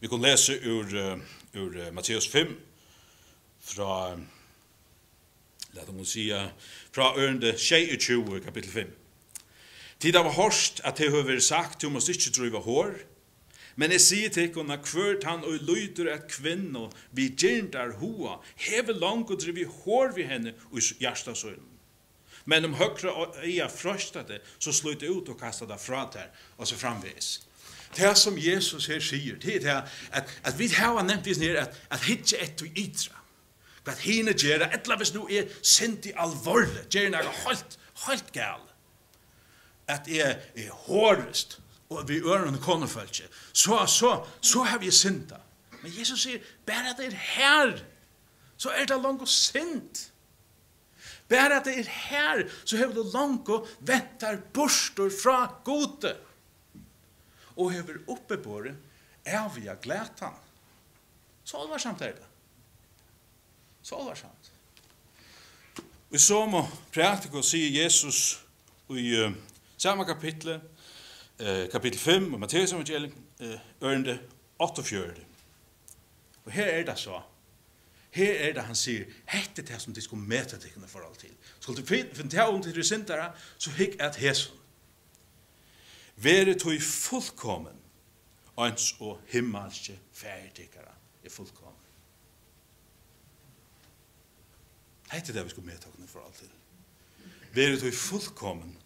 vi 0.00 0.08
kan 0.08 0.22
lese 0.22 0.60
ur, 0.62 0.94
ur 1.54 1.80
uh, 1.82 1.90
Matteus 1.94 2.28
5, 2.28 2.54
fra 3.64 4.16
lad 5.74 5.86
dem 5.86 6.04
sia 6.06 6.50
fra 6.94 7.14
ørende 7.18 7.54
22 7.58 8.40
kapitel 8.44 8.70
5. 8.70 8.92
Tid 9.98 10.16
av 10.16 10.28
horst 10.36 10.82
at 10.84 10.98
det 11.00 11.10
høver 11.14 11.40
sagt 11.42 11.82
du 11.82 11.90
måst 11.90 12.10
ikke 12.12 12.32
drive 12.34 12.62
hår, 12.62 12.94
men 13.76 13.90
jeg 13.90 14.02
sier 14.04 14.30
til 14.30 14.52
henne 14.54 14.76
hvert 14.78 15.24
han 15.26 15.42
og 15.46 15.64
lyder 15.66 16.12
at 16.12 16.28
kvinne 16.30 16.86
vi 17.16 17.30
gjerndar 17.32 17.96
hoa, 17.98 18.38
heve 18.68 18.94
langt 18.94 19.32
og 19.34 19.40
drive 19.42 19.66
hår 19.82 20.14
vi 20.14 20.28
henne 20.28 20.54
og 20.70 20.92
hjertasøyden. 21.00 21.72
Men 22.44 22.68
om 22.68 22.76
høyre 22.76 23.10
øya 23.42 23.66
frøsta 23.72 24.22
det, 24.28 24.42
så 24.60 24.72
slår 24.72 25.00
det 25.00 25.10
ut 25.10 25.32
og 25.32 25.40
kasta 25.40 25.66
det 25.66 25.80
fra 25.80 26.04
der, 26.12 26.28
og 26.58 26.68
så 26.68 26.76
framvis. 26.76 27.40
Det 27.96 28.10
som 28.18 28.36
Jesus 28.38 28.86
her 28.90 29.00
sier, 29.00 29.38
det 29.40 29.64
er 29.64 29.86
at, 30.12 30.30
at 30.44 30.58
vi 30.58 30.68
har 30.68 31.02
nevnt 31.02 31.26
vis 31.26 31.40
nere 31.40 31.64
at, 31.64 31.76
at 31.90 32.04
hitje 32.04 32.42
et 32.42 32.62
vi 32.62 32.72
ytra 32.84 33.23
hva 33.84 33.94
hine 34.00 34.32
gjerra, 34.32 34.70
etla 34.72 34.96
hvis 35.00 35.12
nu 35.14 35.26
er 35.28 35.50
sint 35.62 36.06
i 36.08 36.14
alvorlig, 36.16 36.86
gjerra 36.92 37.12
nega 37.18 37.34
holdt, 37.44 37.76
holdt 38.06 38.32
gal, 38.32 38.62
at 39.88 40.08
jeg 40.08 40.38
er 40.56 40.70
hårest, 40.86 41.58
og 41.92 42.08
vi 42.08 42.22
ørene 42.24 42.58
konefølse, 42.58 43.28
så, 43.52 43.84
så, 43.86 44.16
så 44.40 44.64
har 44.64 44.80
vi 44.80 44.90
synda. 44.90 45.38
Men 45.82 45.92
Jesus 45.92 46.24
sier, 46.24 46.40
bare 46.66 46.94
at 46.94 47.00
det 47.00 47.10
er 47.12 47.18
her, 47.36 47.74
så 48.56 48.72
er 48.72 48.88
det 48.88 48.96
langt 49.02 49.22
og 49.22 49.28
sint. 49.28 50.06
Bare 51.28 51.58
at 51.58 51.68
det 51.68 51.76
er 51.82 51.90
her, 52.08 52.44
så 52.64 52.78
har 52.80 52.92
vi 52.92 53.04
langt 53.12 53.48
og 53.52 53.68
ventar 53.84 54.40
borster 54.56 55.12
fra 55.12 55.38
gode. 55.64 56.14
Og 57.56 57.72
har 57.72 57.92
oppebåret, 58.08 58.76
er 59.24 59.48
vi 59.54 59.68
av 59.68 59.80
glætan. 59.84 60.36
Så 61.44 61.60
alvarsamt 61.60 62.00
var 62.00 62.16
det. 62.16 62.23
Så 63.84 63.96
alvarsamt. 64.00 64.52
Vi 66.10 66.18
så 66.18 66.46
må 66.46 66.62
praktikå 66.94 67.42
sier 67.44 67.82
Jesus 67.82 68.38
i 68.88 69.10
uh, 69.20 69.34
samme 69.76 70.06
kapitlet, 70.08 70.62
uh, 71.40 71.66
kapitel 71.72 72.00
5 72.00 72.30
i 72.34 72.38
Matteus 72.40 72.72
evangeliet, 72.72 73.12
uh, 73.40 73.58
ørende 73.82 74.18
48. 74.58 75.20
Og 76.44 76.52
her 76.52 76.64
er 76.64 76.84
det 76.88 76.96
så, 76.98 77.20
her 78.14 78.32
er 78.48 78.56
det 78.56 78.64
han 78.64 78.78
sier, 78.78 79.04
hette 79.26 79.62
det 79.66 79.82
som 79.82 79.94
de 79.94 80.00
skulle 80.00 80.24
møte 80.24 80.56
deg 80.62 80.72
i 80.78 80.88
forhold 80.88 81.16
til. 81.20 81.36
Skulle 81.60 81.82
du 81.82 81.86
finne 81.86 82.30
det 82.30 82.40
om 82.40 82.62
til 82.62 82.74
de 82.74 82.84
syndere, 82.84 83.32
så 83.58 83.70
hikk 83.74 84.00
et 84.00 84.16
hesen. 84.16 84.56
Være 86.16 86.54
tog 86.54 86.80
fullkommen, 86.80 87.80
ans 88.56 88.94
og 89.00 89.20
himmelske 89.28 89.98
ferdigere 90.12 90.94
er 91.24 91.30
fullkommen. 91.30 91.83
Hette 95.14 95.34
det 95.34 95.44
vi 95.46 95.52
skulle 95.54 95.70
medtakne 95.70 96.08
for 96.10 96.24
alltid. 96.26 96.50
Vere 97.54 97.78
du 97.78 97.86
og 97.86 97.94
fullkommen, 97.94 98.76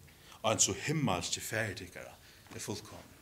så 0.61 0.75
himmelske 0.85 1.41
ferdigere, 1.41 2.13
er 2.55 2.59
fullkommen. 2.59 3.17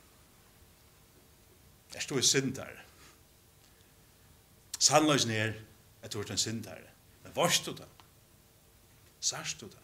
Er 1.95 2.03
stod 2.03 2.19
i 2.19 2.27
syndare? 2.27 2.83
Sannløsene 4.79 5.33
er 5.33 5.53
at 6.03 6.13
du 6.13 6.19
er 6.19 6.31
en 6.31 6.37
syndare. 6.37 6.91
Men 7.23 7.35
varst 7.35 7.65
du 7.65 7.71
det? 7.71 7.87
Sars 9.19 9.53
du 9.53 9.65
det? 9.65 9.83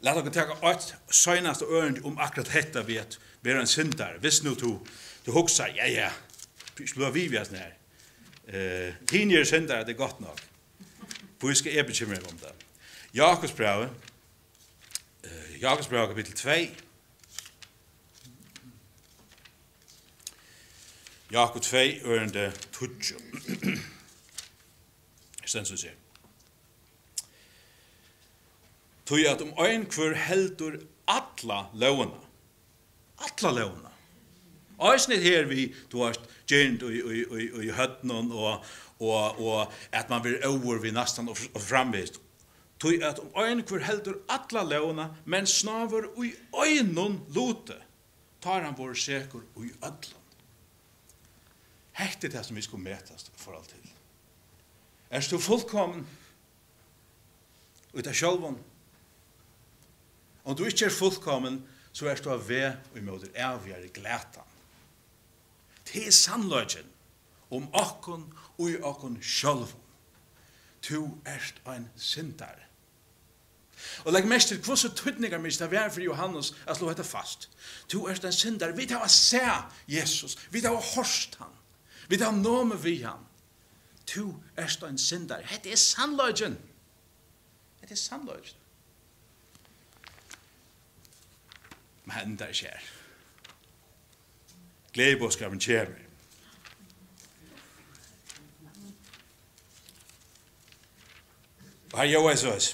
La 0.00 0.14
dere 0.14 0.30
teka 0.30 0.54
åt 0.62 0.94
søgnast 1.10 1.64
og 1.64 1.72
ørend 1.72 2.02
om 2.04 2.18
akkurat 2.18 2.52
hetta 2.54 2.82
vi 2.86 2.98
at 3.00 3.18
vi 3.42 3.50
er 3.50 3.60
en 3.60 3.66
syndare. 3.66 4.18
Hvis 4.18 4.42
nu 4.42 4.54
du, 4.54 4.78
du 5.26 5.32
hokser, 5.32 5.72
ja, 5.76 5.86
ja, 5.88 6.10
slå 6.76 7.10
vi 7.10 7.26
vi 7.32 7.40
er 7.40 7.48
sånn 7.48 7.60
her. 7.60 7.72
Uh, 8.46 9.06
Tini 9.08 9.34
er 9.34 9.48
syndare, 9.48 9.86
det 9.86 9.96
er 9.96 10.04
godt 10.04 10.20
nok. 10.22 10.42
Hvor 11.38 11.52
skal 11.52 11.72
jeg 11.72 11.86
bekymre 11.86 12.16
om 12.30 12.38
det? 12.38 12.52
Jakobs 13.14 13.52
brev, 13.52 13.88
eh, 15.24 15.60
Jakobs 15.60 15.88
brev 15.88 16.08
kapitel 16.08 16.34
2, 16.34 16.50
Jakob 21.30 21.62
2, 21.62 21.76
ørende 22.04 22.52
12. 22.72 22.92
Jeg 25.42 25.50
stens 25.50 25.72
å 25.74 25.78
se. 25.78 25.90
Tøy 29.06 29.26
at 29.30 29.42
om 29.42 29.52
ein 29.62 29.86
kvør 29.90 30.14
heldur 30.18 30.78
alla 31.06 31.66
løvene. 31.74 32.22
Alla 33.22 33.52
løvene. 33.58 33.92
Øysnit 34.92 35.22
her 35.22 35.46
vi, 35.50 35.74
du 35.92 36.02
har 36.02 36.18
gjernt 36.50 36.82
og 36.82 36.94
i 37.64 37.70
høttnån 37.74 38.32
og 38.32 38.64
og, 39.00 39.40
og 39.40 39.72
at 39.92 40.08
man 40.08 40.22
blir 40.22 40.40
over 40.46 40.78
vi 40.78 40.90
nästan 40.90 41.28
og, 41.28 41.38
og 41.54 41.60
framvist. 41.60 42.20
Tui 42.78 43.00
at 43.00 43.18
om 43.18 43.32
ein 43.40 43.62
kvar 43.64 43.84
heldur 43.86 44.20
alla 44.28 44.62
leona, 44.62 45.08
men 45.24 45.46
snaver 45.46 46.10
ui 46.16 46.34
einon 46.52 47.22
lute, 47.32 47.78
tar 48.40 48.64
han 48.66 48.76
vår 48.76 48.94
sekur 48.94 49.44
ui 49.56 49.70
ödlan. 49.80 50.24
Hette 51.96 52.28
det 52.28 52.44
som 52.44 52.56
vi 52.56 52.62
skulle 52.62 52.84
metast 52.84 53.30
for 53.36 53.56
alt 53.56 53.72
til. 53.72 53.92
Er 55.10 55.24
du 55.30 55.38
fullkommen 55.38 56.04
ut 57.94 58.06
av 58.06 58.12
sjálfon? 58.12 58.58
Om 60.44 60.56
du 60.56 60.66
ikke 60.66 60.90
er 60.90 60.94
fullkommen, 60.94 61.62
så 61.96 62.10
er 62.10 62.20
du 62.20 62.28
av 62.30 62.44
ve 62.44 62.66
og 62.92 62.98
i 63.00 63.04
måter 63.06 63.32
avgjere 63.40 63.88
glætan. 63.88 64.44
Det 65.86 66.04
er 66.06 66.12
sannløgjen 66.12 66.92
om 67.50 67.68
okkon 67.74 68.26
og 68.58 68.70
i 68.70 68.78
okkon 68.82 69.18
sjálv. 69.22 69.74
Tu 70.82 71.02
erst 71.26 71.60
ein 71.66 71.90
syndar. 71.96 72.66
Og 74.04 74.12
legg 74.12 74.26
mest 74.28 74.48
til 74.48 74.60
hvordan 74.64 74.96
tøtningar 74.96 75.38
minst 75.38 75.60
det 75.60 75.72
er 75.72 75.88
for 75.88 76.00
Johannes 76.00 76.54
at 76.66 76.76
slå 76.76 76.88
dette 76.88 77.04
fast. 77.04 77.50
Tu 77.88 78.08
erst 78.08 78.24
ein 78.24 78.32
syndar. 78.32 78.72
Vi 78.72 78.86
tar 78.86 79.04
å 79.04 79.08
se 79.08 79.42
Jesus. 79.88 80.38
Vi 80.50 80.60
tar 80.60 80.76
å 80.76 80.82
horst 80.94 81.36
han. 81.40 81.52
Vi 82.08 82.18
tar 82.18 82.32
å 82.32 82.36
nåme 82.36 82.78
vi 82.82 83.00
han. 83.02 83.26
Tu 84.06 84.30
erst 84.56 84.84
ein 84.86 84.98
syndar. 84.98 85.42
Hette 85.44 85.70
er 85.70 85.80
sannløgjen. 85.80 86.56
Hette 87.80 87.94
er 87.94 88.00
sannløgjen. 88.00 88.62
Men 92.06 92.36
det 92.38 92.52
skjer. 92.54 92.90
Gleibåskapen 94.94 95.60
kommer. 95.60 96.05
Her 101.94 102.08
gjør 102.10 102.28
jeg 102.30 102.38
søs. 102.38 102.72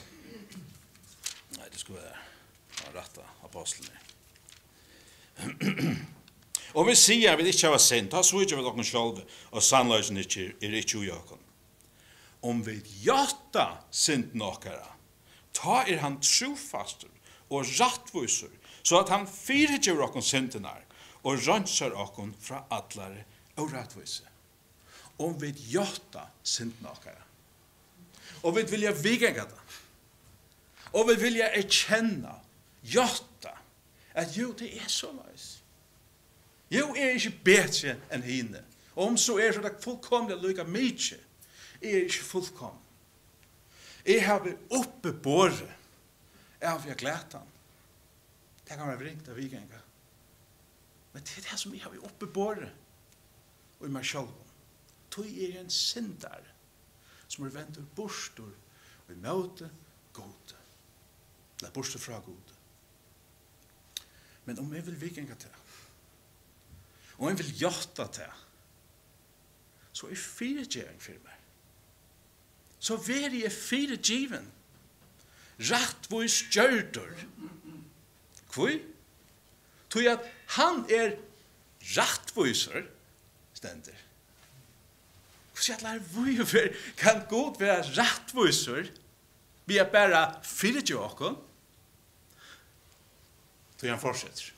Nei, 1.58 1.68
det 1.68 1.80
skulle 1.80 2.00
være 2.00 2.16
den 2.78 2.96
rette 2.96 3.26
apostlene. 3.44 3.98
og 6.76 6.88
vi 6.88 6.96
sier 6.96 7.36
vi 7.36 7.50
ikke 7.50 7.72
har 7.74 7.82
sent, 7.82 8.12
da 8.12 8.22
ikke 8.22 8.58
vi 8.58 8.64
dere 8.64 8.84
selv, 8.88 9.22
og 9.50 9.62
sannløsene 9.62 10.24
ikke, 10.24 10.52
er 10.62 10.76
ikke 10.80 11.02
ui 11.02 11.10
åkken. 11.12 11.40
Om 12.42 12.62
vi 12.66 12.80
gjøtta 13.04 13.66
sint 13.94 14.34
nokere, 14.34 14.88
ta 15.54 15.82
er 15.86 16.00
han 16.02 16.18
trofaster 16.24 17.10
og 17.52 17.68
rattviser, 17.78 18.50
så 18.82 19.02
at 19.02 19.12
han 19.12 19.28
fyrtjer 19.28 20.00
dere 20.00 20.22
sintenar, 20.24 20.80
og 21.22 21.38
rønser 21.46 21.92
dere 21.94 22.32
fra 22.40 22.64
atlare 22.74 23.26
og 23.60 23.70
rattviser. 23.74 24.26
Om 25.22 25.36
vi 25.38 25.52
gjøtta 25.70 26.24
sint 26.42 26.80
nokere, 26.82 27.20
Og 28.42 28.56
vi 28.56 28.62
vilja 28.70 28.92
vikenga 28.92 29.44
det. 29.46 29.60
Og 30.92 31.08
vi 31.08 31.16
vilja 31.22 31.48
erkjenna, 31.56 32.34
jotta, 32.82 33.54
at 34.14 34.36
jo, 34.36 34.52
det 34.52 34.68
er 34.76 34.88
så 34.88 35.12
løys. 35.14 35.62
Jo, 36.72 36.90
er 36.96 37.16
ikke 37.16 37.32
bedre 37.44 37.96
enn 38.12 38.24
hine. 38.24 38.62
Og 38.94 39.12
om 39.12 39.16
så 39.20 39.38
er 39.40 39.54
så 39.54 39.62
det 39.64 39.78
fullkomlig 39.80 40.36
lykka 40.40 40.66
mykje, 40.68 41.18
er 41.82 42.04
ikke 42.04 42.26
fullkom. 42.28 42.76
Jeg 44.06 44.24
har 44.26 44.42
vært 44.44 44.76
oppe 44.76 45.12
båret, 45.12 45.72
jeg 46.60 46.68
har 46.68 46.78
vi 46.82 47.10
han. 47.10 47.48
Det 48.68 48.76
kan 48.76 48.88
være 48.88 48.98
vringt 48.98 49.28
av 49.28 49.36
vikenga. 49.36 49.80
Men 51.12 51.22
det 51.22 51.38
er 51.38 51.50
det 51.50 51.58
som 51.60 51.74
jeg 51.74 51.82
har 51.82 51.92
vært 51.92 52.08
oppe 52.08 52.26
båret, 52.26 52.72
og 53.80 53.86
i 53.88 53.92
meg 53.92 54.04
sjálf. 54.06 54.32
Tog 55.10 55.26
er 55.26 55.60
en 55.60 55.70
sindare 55.70 56.51
som 57.32 57.46
er 57.46 57.54
ventur 57.54 57.86
bostur 57.96 58.50
og 59.06 59.12
i 59.12 59.18
møte 59.20 59.70
gode. 60.12 60.58
Det 61.60 61.68
er 61.68 61.74
bostur 61.74 62.02
fra 62.02 62.20
gode. 62.24 62.58
Men 64.44 64.58
om 64.58 64.72
jeg 64.74 64.84
vil 64.86 65.00
vikinga 65.00 65.36
til, 65.38 65.60
og 67.18 67.28
jeg 67.30 67.38
vil 67.38 67.52
hjarta 67.62 68.08
til, 68.12 68.40
så 69.92 70.08
er 70.08 70.18
fyrirgjering 70.18 70.98
for 71.02 71.20
meg. 71.22 71.38
Så 72.82 72.96
veri 73.06 73.44
jeg 73.44 73.54
fyrirgiven, 73.54 74.48
rattvois 75.70 76.40
gjørdur. 76.50 77.12
Kvui? 78.50 78.80
Tui 79.92 80.08
at 80.10 80.24
han 80.56 80.82
er 80.90 81.14
rattvoiser, 81.94 82.88
stender. 83.54 84.00
Hvor 85.62 85.76
sier 85.78 85.86
alle 85.86 86.00
hvorfor 86.10 86.64
kan 86.98 87.20
god 87.30 87.58
være 87.60 87.82
rettviser 87.94 88.88
vi 89.66 89.76
er 89.78 89.86
bare 89.86 90.34
fyrt 90.42 90.90
i 90.90 90.94
åkken? 90.98 91.36
Så 93.78 93.86
han 93.86 94.00
fortsetter. 94.00 94.48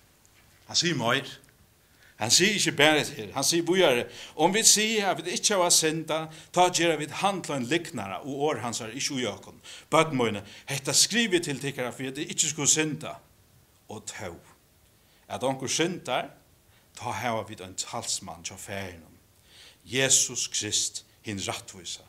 Han 0.66 0.76
sier 0.80 0.96
mer. 0.96 1.28
Han 2.16 2.32
sier 2.32 2.56
ikke 2.56 2.72
bare 2.78 3.04
til, 3.04 3.32
han 3.34 3.44
sier 3.44 3.64
bojare, 3.66 4.06
om 4.40 4.52
vi 4.54 4.62
sier 4.64 5.10
at 5.10 5.20
vi 5.20 5.34
ikke 5.34 5.58
har 5.60 5.72
senda, 5.74 6.20
ta 6.54 6.68
gjør 6.70 6.96
vi 7.00 7.08
handla 7.20 7.58
en 7.58 7.66
liknare, 7.68 8.20
og 8.22 8.44
år 8.48 8.62
hans 8.62 8.80
er 8.80 8.94
ikke 8.94 9.18
ujakon. 9.18 9.60
Bøtmøyne, 9.90 10.44
hetta 10.70 10.94
skriver 10.94 11.42
til 11.42 11.60
tikkere 11.60 11.92
for 11.92 12.08
at 12.08 12.16
vi 12.16 12.30
ikke 12.30 12.48
skulle 12.48 12.70
senda, 12.70 13.16
og 13.88 14.06
tau. 14.06 14.38
At 15.28 15.44
onker 15.44 15.68
syndar, 15.68 16.30
ta 16.96 17.12
hava 17.12 17.42
vi 17.48 17.58
en 17.60 17.74
talsmann 17.74 18.46
til 18.46 18.56
ferien 18.56 19.13
Jesus 19.84 20.48
Krist, 20.48 21.04
hin 21.22 21.40
rattvisa. 21.48 22.02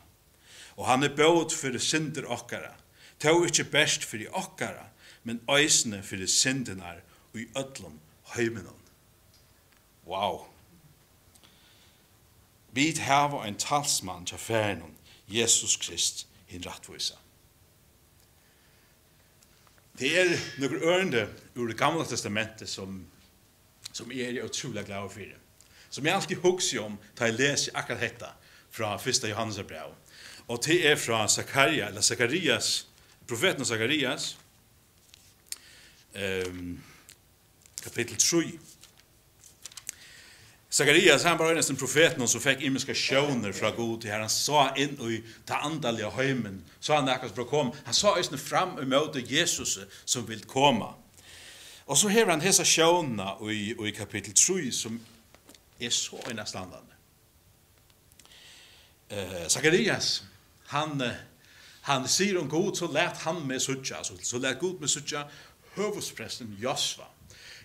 Og 0.76 0.86
han 0.86 1.02
er 1.02 1.16
bød 1.16 1.50
fyrir 1.56 1.80
synder 1.80 2.26
okkara, 2.28 2.74
tog 3.20 3.46
ikkje 3.46 3.64
best 3.72 4.04
fyrir 4.04 4.32
okkara, 4.32 4.88
men 5.24 5.40
øysene 5.50 6.02
fyrir 6.02 6.26
syndenar 6.26 7.00
og 7.32 7.40
i 7.40 7.46
öllum 7.56 7.98
høymenon. 8.34 8.82
Wow! 10.06 10.46
Vi 12.72 12.92
hava 13.00 13.44
ein 13.44 13.56
talsmann 13.58 14.26
til 14.26 14.38
færenon, 14.38 14.96
Jesus 15.28 15.76
Krist, 15.76 16.26
hin 16.46 16.66
rattvisa. 16.66 17.14
Det 19.98 20.12
er 20.20 20.36
nokre 20.60 20.76
ørende 20.76 21.28
ur 21.56 21.66
det 21.66 21.78
gamla 21.78 22.04
testamentet 22.04 22.68
som, 22.68 23.06
som 23.92 24.12
er 24.12 24.44
utrolig 24.44 24.84
glad 24.84 25.08
for 25.10 25.20
det 25.20 25.45
som 25.96 26.04
jeg 26.04 26.14
alltid 26.14 26.42
husker 26.44 26.82
om 26.84 26.98
da 27.16 27.30
jeg 27.30 27.38
leser 27.38 27.76
akkurat 27.78 28.02
dette 28.04 28.28
fra 28.70 28.98
1. 29.00 29.22
Johannes 29.30 29.62
brev. 29.64 29.94
Og 30.46 30.60
det 30.66 30.82
er 30.90 30.98
fra 31.00 31.22
Zakaria, 31.28 31.88
eller 31.88 32.04
Zakarias, 32.04 32.86
profeten 33.26 33.64
Zakarias, 33.64 34.36
um, 36.14 36.76
kapittel 37.82 38.16
3. 38.16 38.58
Zakarias, 40.70 41.22
han 41.22 41.38
var 41.38 41.56
nesten 41.56 41.80
profeten 41.80 42.28
som 42.28 42.44
fikk 42.44 42.60
imiska 42.68 42.92
sjøvner 42.92 43.56
fra 43.56 43.72
god 43.72 44.02
til 44.02 44.12
her. 44.12 44.20
Han 44.20 44.30
sa 44.30 44.68
inn 44.76 45.00
i 45.00 45.22
ta 45.48 45.62
andalige 45.64 46.12
høymen, 46.12 46.60
sa 46.80 47.00
han 47.00 47.08
akkurat 47.08 47.34
bra 47.34 47.48
kom. 47.48 47.72
Han 47.88 47.96
sa 47.96 48.18
øyne 48.20 48.38
fram 48.38 48.76
i 48.82 48.84
møte 48.84 49.24
Jesus 49.24 49.78
som 50.04 50.28
vil 50.28 50.44
komme. 50.44 50.92
Og 51.86 51.96
så 51.96 52.12
hever 52.12 52.36
han 52.36 52.44
hesa 52.44 52.64
sjøvna 52.68 53.38
i, 53.48 53.72
i 53.72 53.96
kapittel 53.96 54.36
3 54.36 54.72
som 54.74 55.00
er 55.80 55.90
så 55.90 56.20
enastandande. 56.30 56.94
Eh, 59.08 59.48
Zacharias, 59.48 60.24
han, 60.66 61.02
han 61.80 62.08
sier 62.08 62.38
om 62.40 62.48
god, 62.50 62.74
så 62.76 62.88
let 62.92 63.22
han 63.26 63.44
med 63.46 63.60
suttja, 63.62 64.02
så, 64.04 64.16
så 64.22 64.38
let 64.38 64.58
god 64.58 64.80
med 64.80 64.90
suttja 64.90 65.26
hövuspresten 65.76 66.56
Josva. 66.58 67.06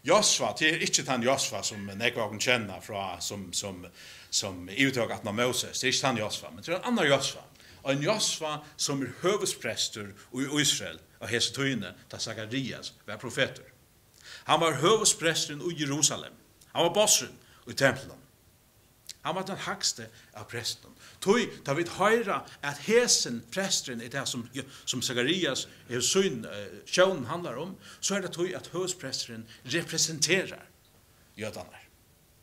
Josva, 0.04 0.54
det 0.60 0.70
er 0.70 0.84
ikke 0.86 1.06
den 1.06 1.24
Josva 1.24 1.62
som 1.64 1.86
nekvagen 1.98 2.42
kjenner 2.42 2.82
fra, 2.82 3.20
som, 3.22 3.52
som, 3.54 3.86
som 4.30 4.70
uttog 4.70 5.12
at 5.14 5.24
Moses, 5.24 5.80
det 5.80 5.88
er 5.88 5.94
ikke 5.94 6.08
den 6.08 6.22
Josva, 6.24 6.50
men 6.50 6.64
det 6.64 6.74
er 6.74 6.80
en 6.80 6.94
annan 6.94 7.10
Josva. 7.10 7.46
Og 7.84 7.94
en 7.94 8.04
Josva 8.04 8.58
som 8.78 9.02
er 9.02 9.14
høvesprester 9.22 10.10
i 10.38 10.48
Israel, 10.62 11.00
og 11.20 11.30
hese 11.30 11.54
tøyne, 11.54 11.94
da 12.12 12.18
Zacharias 12.20 12.94
var 13.06 13.22
profeter. 13.22 13.66
Han 14.50 14.62
var 14.62 14.80
høvespresteren 14.82 15.62
i 15.62 15.76
Jerusalem. 15.82 16.34
Han 16.74 16.84
var 16.88 16.94
bossen, 16.94 17.30
i 17.72 17.78
tempelen. 17.78 18.18
Han 19.22 19.36
var 19.36 19.46
den 19.46 19.58
hakste 19.58 20.08
av 20.34 20.48
presten. 20.50 20.90
Tøy, 21.22 21.46
da 21.66 21.76
vi 21.78 21.86
høyra 21.86 22.40
at 22.66 22.80
hesen 22.88 23.44
prestren 23.54 24.02
er 24.02 24.10
det 24.10 24.24
som, 24.30 24.48
som 24.90 25.04
Zacharias 25.06 25.68
er 25.90 26.02
syn, 26.02 26.42
uh, 26.50 26.80
sjøen 26.90 27.28
handlar 27.30 27.60
om, 27.62 27.76
så 28.02 28.18
er 28.18 28.26
det 28.26 28.34
tøy 28.34 28.56
at 28.58 28.72
høspresteren 28.74 29.46
representerer 29.76 30.66
jødene. 31.38 31.84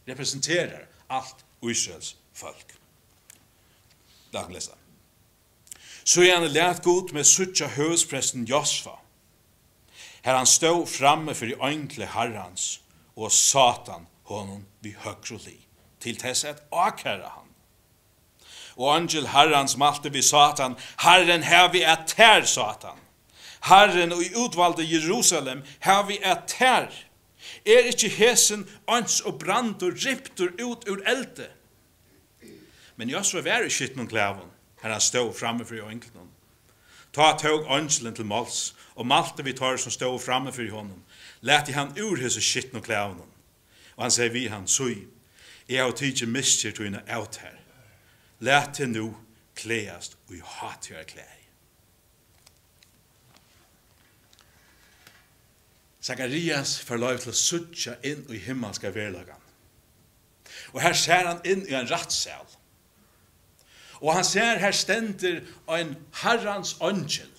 Representerer 0.08 0.86
alt 1.10 1.42
Israels 1.66 2.14
folk. 2.32 2.76
Dag 4.32 4.52
lesa. 4.54 4.78
Så 6.04 6.22
er 6.22 6.38
han 6.38 6.46
lært 6.52 6.84
god 6.86 7.10
med 7.12 7.26
suttja 7.26 7.66
høspresten 7.74 8.46
Josfa, 8.48 8.94
her 10.22 10.36
han 10.36 10.46
stod 10.46 10.86
framme 10.86 11.34
for 11.34 11.48
i 11.48 11.56
øynkle 11.56 12.06
herrans, 12.06 12.80
og 13.16 13.32
Satan 13.32 14.06
honom 14.28 14.64
vi 14.80 14.94
högre 14.98 15.38
li, 15.44 15.56
til 16.00 16.16
tess 16.20 16.44
at 16.44 16.62
akara 16.72 17.32
han. 17.34 17.48
Og 18.78 18.94
angel 18.94 19.26
herrans 19.32 19.76
malte 19.76 20.12
vi 20.12 20.22
satan, 20.22 20.76
herren 21.02 21.42
her 21.42 21.70
vi 21.72 21.82
at 21.82 22.06
tær 22.14 22.44
satan. 22.46 23.00
Herren 23.66 24.12
og 24.14 24.22
i 24.22 24.34
utvalde 24.38 24.86
Jerusalem 24.86 25.64
her 25.80 26.06
vi 26.06 26.18
at 26.22 26.46
tær. 26.46 26.92
Er 27.66 27.88
ikkje 27.90 28.08
hesen 28.08 28.66
ans 28.86 29.20
og 29.20 29.38
brand 29.40 29.82
og 29.82 29.98
riptur 30.04 30.52
ut 30.62 30.88
ur 30.88 31.02
elde. 31.06 31.48
Men 32.96 33.10
Joshua 33.10 33.42
var 33.42 33.66
i 33.66 33.70
skitten 33.70 34.04
og 34.04 34.08
klæven, 34.08 34.50
her 34.82 34.90
han 34.90 35.00
stod 35.00 35.34
framme 35.34 35.64
for 35.64 35.74
jo 35.74 35.88
enkelten. 35.88 36.30
Ta 37.14 37.32
tog 37.38 37.66
angelen 37.68 38.14
til 38.14 38.26
Mals, 38.26 38.74
og 38.94 39.06
malte 39.06 39.44
vi 39.44 39.52
tar 39.52 39.76
som 39.76 39.92
stod 39.92 40.18
framme 40.20 40.52
for 40.52 40.70
honom. 40.70 41.02
i 41.42 41.72
han 41.72 41.94
ur 42.02 42.16
hese 42.16 42.40
skitten 42.40 42.76
og 42.76 42.84
klæven 42.84 43.22
Og 43.98 44.04
han 44.04 44.14
sier 44.14 44.30
vi 44.30 44.46
han, 44.46 44.68
«Sui, 44.70 45.08
jeg 45.68 45.82
har 45.82 45.90
tidsi 45.90 46.26
mister 46.30 46.82
henne 46.82 47.02
out 47.10 47.36
her. 47.42 47.56
Læt 48.38 48.74
til 48.74 48.88
nu 48.88 49.16
kleast 49.58 50.14
og 50.28 50.36
i 50.36 50.40
hat 50.44 50.86
klei. 51.06 51.34
Zakarias 56.02 56.78
får 56.80 56.96
lov 56.96 57.18
til 57.18 57.32
å 57.34 57.36
suttja 57.36 57.96
inn 58.06 58.22
i 58.30 58.38
himmelska 58.38 58.94
verlagan. 58.94 59.42
Og 60.72 60.80
her 60.80 60.94
ser 60.94 61.26
han 61.26 61.42
inn 61.44 61.66
i 61.66 61.74
en 61.74 61.90
rattsel. 61.90 62.46
Og 63.98 64.14
han 64.14 64.24
ser 64.24 64.62
her 64.62 64.72
stender 64.72 65.42
en 65.74 65.96
herrans 66.22 66.76
angel 66.80 67.34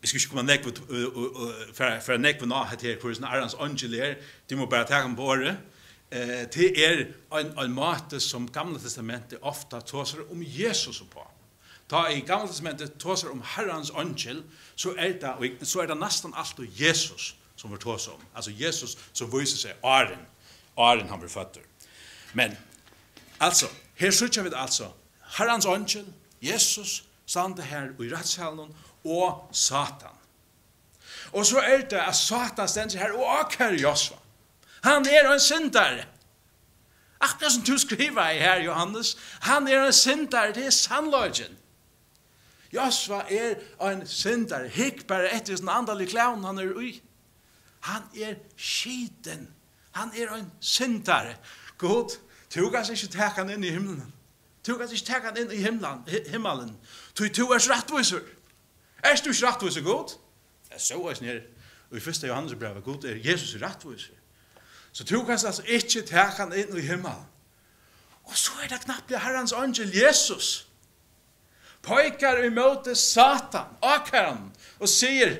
vi 0.00 0.06
skal 0.06 0.20
ikke 0.20 0.28
komme 0.28 0.42
näck 0.42 0.64
for 0.64 1.84
nek 1.84 2.02
för 2.02 2.18
näck 2.18 2.38
på 2.38 2.46
nå 2.46 2.64
här 2.64 2.76
till 2.76 2.96
kursen 2.96 3.24
Arans 3.24 3.54
Angelier 3.54 4.16
det 4.48 4.56
må 4.56 4.66
bara 4.66 4.84
ta 4.84 5.04
om 5.04 5.16
våre 5.16 5.56
eh 6.10 6.48
till 6.50 6.78
er 6.78 7.06
en 7.32 7.58
en 7.58 7.72
mate 7.72 8.20
som 8.20 8.46
gamla 8.52 8.78
testamentet 8.78 9.38
ofta 9.42 9.80
tosar 9.80 10.30
om 10.30 10.42
Jesus 10.42 11.02
på. 11.10 11.26
Ta 11.88 12.10
i 12.10 12.20
gamla 12.20 12.46
testamentet 12.46 12.98
tosar 12.98 13.30
om 13.30 13.42
Herrans 13.44 13.90
angel 13.90 14.42
så 14.74 14.96
är 14.96 15.12
det 15.20 15.66
så 15.66 15.80
är 15.80 15.86
det 15.86 15.94
nästan 15.94 16.34
allt 16.34 16.58
och 16.58 16.64
Jesus 16.64 17.34
som 17.56 17.72
vi 17.72 17.78
tosar 17.78 18.12
om. 18.12 18.20
Alltså 18.34 18.50
Jesus 18.50 18.98
som 19.12 19.38
visar 19.38 19.56
sig 19.56 19.76
Aren 19.82 20.18
Aren 20.76 21.08
han 21.08 21.20
blir 21.20 21.28
född 21.28 21.58
men 22.32 22.56
alltså 23.38 23.66
här 23.96 24.10
söker 24.10 24.42
vi 24.42 24.54
alltså 24.54 24.92
Herrans 25.20 25.66
angel 25.66 26.12
Jesus 26.40 27.02
sande 27.26 27.62
her 27.62 27.94
i 28.00 28.08
rättshalen 28.08 28.74
og 29.04 29.48
Satan. 29.52 30.16
Og 31.32 31.46
så 31.46 31.58
er 31.58 31.80
det 31.80 31.96
at 31.96 32.16
Satan 32.16 32.68
stender 32.68 32.98
her 32.98 33.12
og 33.12 33.40
akkurat 33.40 33.80
Josva. 33.80 34.16
Han 34.82 35.06
er 35.06 35.32
en 35.32 35.40
syndare. 35.40 36.04
Akkurat 37.20 37.52
som 37.52 37.62
du 37.62 37.78
skriver 37.78 38.22
her, 38.22 38.62
Johannes, 38.62 39.16
han 39.40 39.68
er 39.68 39.86
en 39.86 39.92
syndare, 39.92 40.52
det 40.52 40.66
er 40.66 40.70
sannløgjen. 40.70 41.58
Josva 42.72 43.22
er 43.28 43.54
en 43.90 44.06
syndare, 44.06 44.68
hikk 44.68 45.06
bare 45.06 45.32
etter 45.34 45.56
sin 45.56 45.68
andalig 45.68 46.08
klæven 46.08 46.44
han 46.44 46.58
er 46.58 46.76
ui. 46.76 47.00
Han 47.80 48.02
er 48.14 48.34
skiten. 48.56 49.48
Han 49.92 50.12
er 50.16 50.34
en 50.34 50.52
syndare. 50.60 51.36
God, 51.78 52.16
du 52.54 52.70
kan 52.70 52.86
ikke 52.90 53.06
ta 53.06 53.30
han 53.36 53.50
inn 53.50 53.64
i 53.64 53.70
himmelen. 53.70 54.12
Du 54.66 54.76
kan 54.76 54.88
ikke 54.92 55.06
ta 55.06 55.20
han 55.24 55.36
inn 55.36 55.50
i 55.52 55.56
himmelen. 55.56 56.04
himmelen. 56.28 56.76
Du, 57.18 57.26
du 57.28 57.46
er 57.50 57.60
rettviser. 57.70 58.20
Er 59.02 59.16
du 59.24 59.30
ikke 59.30 59.46
rettvis 59.46 59.76
og 59.76 59.84
god? 59.84 60.16
Jeg 60.72 60.80
så 60.80 61.00
oss 61.02 61.20
nere. 61.20 61.40
Og 61.90 61.96
i 61.96 62.00
første 62.00 62.26
Johannes 62.26 62.54
brev 62.54 62.76
er 62.76 62.80
god 62.80 63.04
er 63.04 63.16
Jesus 63.24 63.62
rettvis. 63.62 64.10
Så 64.92 65.04
du 65.04 65.24
kan 65.24 65.38
altså 65.46 65.62
ikke 65.66 66.02
ta 66.02 66.22
han 66.36 66.52
inn 66.52 66.76
i 66.76 66.80
himmelen. 66.80 67.26
Og 68.24 68.36
så 68.36 68.52
er 68.62 68.68
det 68.68 68.80
knappt 68.84 69.10
herrens 69.18 69.52
angel 69.52 69.96
Jesus. 69.96 70.66
Pojkar 71.82 72.44
imot 72.44 72.96
Satan, 72.96 73.66
akkaran, 73.82 74.50
og 74.78 74.88
sier, 74.88 75.38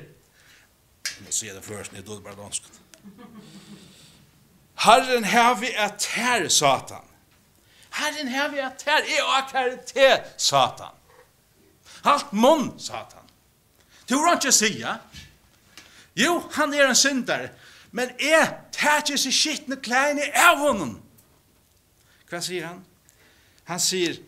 nå 1.21 1.31
sier 1.31 1.55
det 1.55 1.65
først, 1.65 1.93
det 1.93 2.01
er 2.01 2.23
bare 2.25 2.37
dansk. 2.39 2.63
Herren 4.81 5.25
hevi 5.25 5.75
at 5.77 6.07
her, 6.15 6.49
Satan. 6.49 7.05
Herren 7.93 8.29
hevi 8.29 8.59
at 8.59 8.83
her, 8.87 9.05
er 9.05 9.29
akkar 9.37 9.77
til 9.87 10.17
Satan. 10.37 10.97
Halt 12.05 12.33
munn, 12.33 12.79
Satan. 12.81 13.20
Du 14.11 14.19
har 14.19 14.35
ikke 14.35 14.53
sige. 14.53 14.95
Jo, 16.17 16.39
han 16.53 16.75
er 16.75 16.89
en 16.89 16.95
synder, 16.95 17.49
men 17.93 18.11
jeg 18.21 18.57
tar 18.73 18.99
ikke 18.99 19.19
seg 19.19 19.35
skittende 19.35 19.79
klærne 19.83 20.27
av 20.35 20.59
honom. 20.59 20.97
Hva 22.31 22.41
sier 22.43 22.67
han? 22.67 22.81
Han 23.71 23.83
sier, 23.83 24.19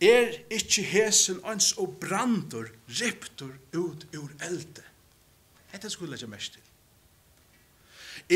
er 0.00 0.36
ikke 0.52 0.84
hesen 0.86 1.40
ans 1.44 1.72
og 1.80 1.96
brandur 2.02 2.70
riptur 3.00 3.50
ut 3.74 4.06
ur 4.14 4.30
elde. 4.46 4.84
Hette 5.72 5.90
skulle 5.90 6.18
jeg 6.20 6.30
mest 6.30 6.54
til. 6.54 6.62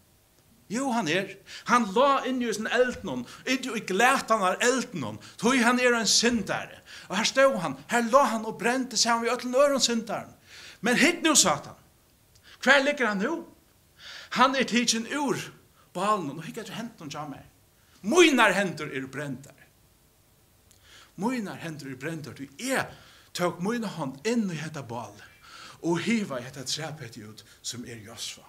Jo, 0.69 0.91
han 0.93 1.09
er. 1.09 1.31
Han 1.71 1.87
la 1.97 2.25
inn 2.29 2.43
i 2.45 2.53
sin 2.53 2.69
eldnån, 2.69 3.25
inn 3.49 3.69
i 3.77 3.81
glætan 3.89 4.45
av 4.45 4.63
eldnån, 4.65 5.19
tog 5.41 5.57
han 5.65 5.81
er 5.81 5.97
en 5.97 6.09
syndare. 6.09 6.83
Og 7.09 7.17
her 7.17 7.29
stod 7.29 7.57
han, 7.65 7.77
her 7.89 8.09
la 8.13 8.25
han 8.35 8.45
og 8.45 8.59
brente 8.61 8.97
seg 8.97 9.15
han 9.15 9.25
ved 9.25 9.33
øtlen 9.33 9.57
øren 9.57 9.81
syndaren. 9.81 10.35
Men 10.81 11.01
hitt 11.01 11.23
nu, 11.25 11.35
satan. 11.35 11.79
Hver 12.63 12.85
ligger 12.85 13.07
han 13.07 13.19
nu? 13.25 13.45
Han 14.37 14.57
er 14.57 14.69
tidsin 14.69 15.09
ur 15.17 15.41
balen, 15.95 16.37
og 16.37 16.45
hikker 16.45 16.67
etter 16.67 16.77
hentan 16.77 17.11
til 17.11 17.31
meg. 17.31 17.47
Moinar 18.03 18.53
hendur 18.55 18.93
er 18.93 19.07
brentar. 19.11 19.57
Moinar 21.17 21.59
hendur 21.65 21.91
er 21.91 21.99
brentar, 21.99 22.37
du 22.37 22.47
er 22.61 22.87
tøk 23.39 23.61
moina 23.63 23.91
hånd 23.99 24.19
inn 24.27 24.49
i 24.51 24.59
hetta 24.59 24.83
bal, 24.87 25.15
og 25.87 26.01
hiva 26.03 26.41
i 26.41 26.47
hetta 26.47 26.65
trepet 26.67 27.19
ut 27.23 27.45
som 27.63 27.85
er 27.87 28.01
Josfa 28.03 28.43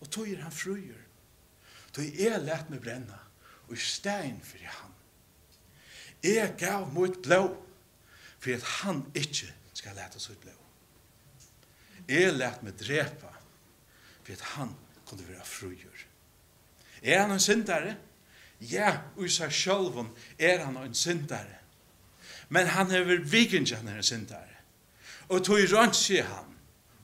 og 0.00 0.10
tog 0.10 0.28
er 0.28 0.42
han 0.42 0.52
fruer. 0.54 1.00
Tog 1.92 2.20
er 2.20 2.38
let 2.42 2.70
meg 2.70 2.82
brenna, 2.84 3.18
og 3.68 3.74
i 3.76 3.80
stein 3.82 4.40
fyrir 4.44 4.70
han. 4.70 4.94
Jeg 6.24 6.54
gav 6.58 6.88
mot 6.92 7.22
blå, 7.22 7.42
for 8.40 8.56
at 8.56 8.62
han 8.80 9.04
ikke 9.14 9.50
skal 9.76 9.96
lete 9.96 10.20
seg 10.20 10.36
ut 10.36 10.44
blå. 10.44 10.56
Jeg 12.08 12.34
let 12.34 12.62
meg 12.66 12.76
drepa, 12.80 13.32
for 14.24 14.32
at 14.32 14.46
han 14.54 14.74
kunne 15.06 15.28
være 15.28 15.46
frøyer. 15.46 16.06
Er 17.02 17.22
han 17.22 17.32
en 17.32 17.40
syndare? 17.40 17.96
Ja, 18.60 18.98
og 19.16 19.24
i 19.24 19.32
seg 19.32 19.52
sjølven 19.54 20.10
er 20.38 20.64
han 20.64 20.76
en 20.76 20.94
syndare. 20.94 21.60
Men 22.48 22.66
han 22.66 22.90
er 22.92 23.06
vikingen 23.24 23.68
han 23.76 23.88
er 23.88 24.00
en 24.00 24.06
syndare. 24.06 24.58
Og 25.30 25.44
tog 25.46 25.60
i 25.60 25.68
rønt, 25.70 25.96
sier 25.96 26.26
han, 26.26 26.56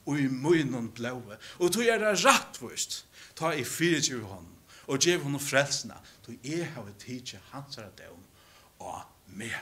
og 0.06 0.20
i 0.20 0.26
munnen 0.30 0.90
blåe. 0.94 1.38
Og 1.58 1.72
tog 1.72 1.86
er 1.86 1.98
det 1.98 2.24
rattvist, 2.24 3.04
ta 3.36 3.52
i 3.52 3.64
fyrir 3.64 4.00
til 4.02 4.22
hon, 4.26 4.46
og 4.86 5.02
gjev 5.02 5.24
hon 5.26 5.40
frelsna, 5.40 5.98
tog 6.24 6.38
jeg 6.44 6.68
har 6.74 6.92
tidsi 7.02 7.40
hans 7.50 7.78
er 7.78 7.90
døm 7.98 8.22
og 8.78 9.02
med. 9.26 9.58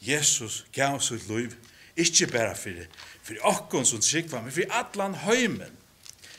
Jesus 0.00 0.66
gav 0.72 1.00
sitt 1.00 1.28
liv, 1.28 1.54
ikkje 1.96 2.28
bæra 2.30 2.54
fyrir, 2.54 2.86
fyrir 3.22 3.46
okkon 3.46 3.86
som 3.86 4.02
sikva, 4.02 4.42
men 4.42 4.52
fyrir 4.52 4.72
allan 4.74 5.14
høymen. 5.24 5.72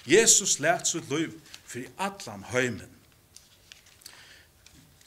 Jesus 0.08 0.60
lært 0.60 0.88
sitt 0.88 1.10
liv 1.12 1.34
fyrir 1.68 1.90
allan 1.98 2.46
høymen. 2.52 2.94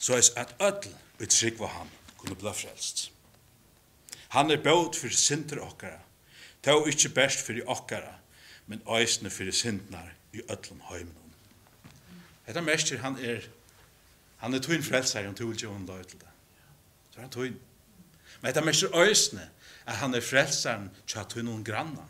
Så 0.01 0.17
er 0.17 0.29
at 0.41 0.55
öll 0.59 0.93
vi 1.19 1.29
sikva 1.29 1.67
han 1.67 1.89
kunne 2.17 2.35
bli 2.35 2.53
frelst. 2.53 3.11
Han 4.33 4.51
er 4.51 4.61
bøt 4.63 4.97
fyrir 4.97 5.17
sinter 5.17 5.61
okkara, 5.61 5.99
Det 6.63 6.71
er 6.73 6.85
ikke 6.87 7.09
best 7.09 7.45
for 7.45 7.53
okkara, 7.65 8.13
men 8.67 8.81
øysene 8.89 9.29
for 9.29 9.51
sindnar 9.51 10.11
i 10.33 10.41
ødlom 10.49 10.81
høymen. 10.81 11.33
Dette 12.47 12.61
mestir 12.61 12.97
han 12.97 13.17
er, 13.17 13.41
han 14.37 14.53
er 14.53 14.59
tøyn 14.59 14.83
frelsar 14.83 15.23
han 15.23 15.35
tøy 15.35 15.53
ikke 15.53 15.67
hun 15.67 15.85
løy. 15.85 16.03
Så 17.11 17.17
er 17.17 17.21
han 17.21 17.29
tøyn. 17.29 17.57
Men 18.41 18.47
dette 18.47 18.65
mestir 18.65 18.95
øysene, 18.95 19.49
at 19.85 19.95
han 19.95 20.13
er 20.13 20.21
frelseren 20.21 20.91
til 21.07 21.19
at 21.19 21.33
hun 21.33 21.45
noen 21.45 21.63
granna, 21.63 22.05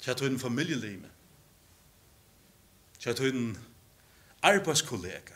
til 0.00 0.10
at 0.10 0.40
familielime, 0.40 1.10
til 2.98 3.10
at 3.10 3.18
hun 3.18 3.58
arbeidskollega. 4.42 5.34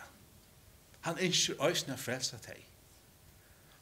Han 1.00 1.18
ønsker 1.18 1.64
øysene 1.64 1.94
å 1.94 2.00
frelse 2.00 2.36
deg. 2.46 2.64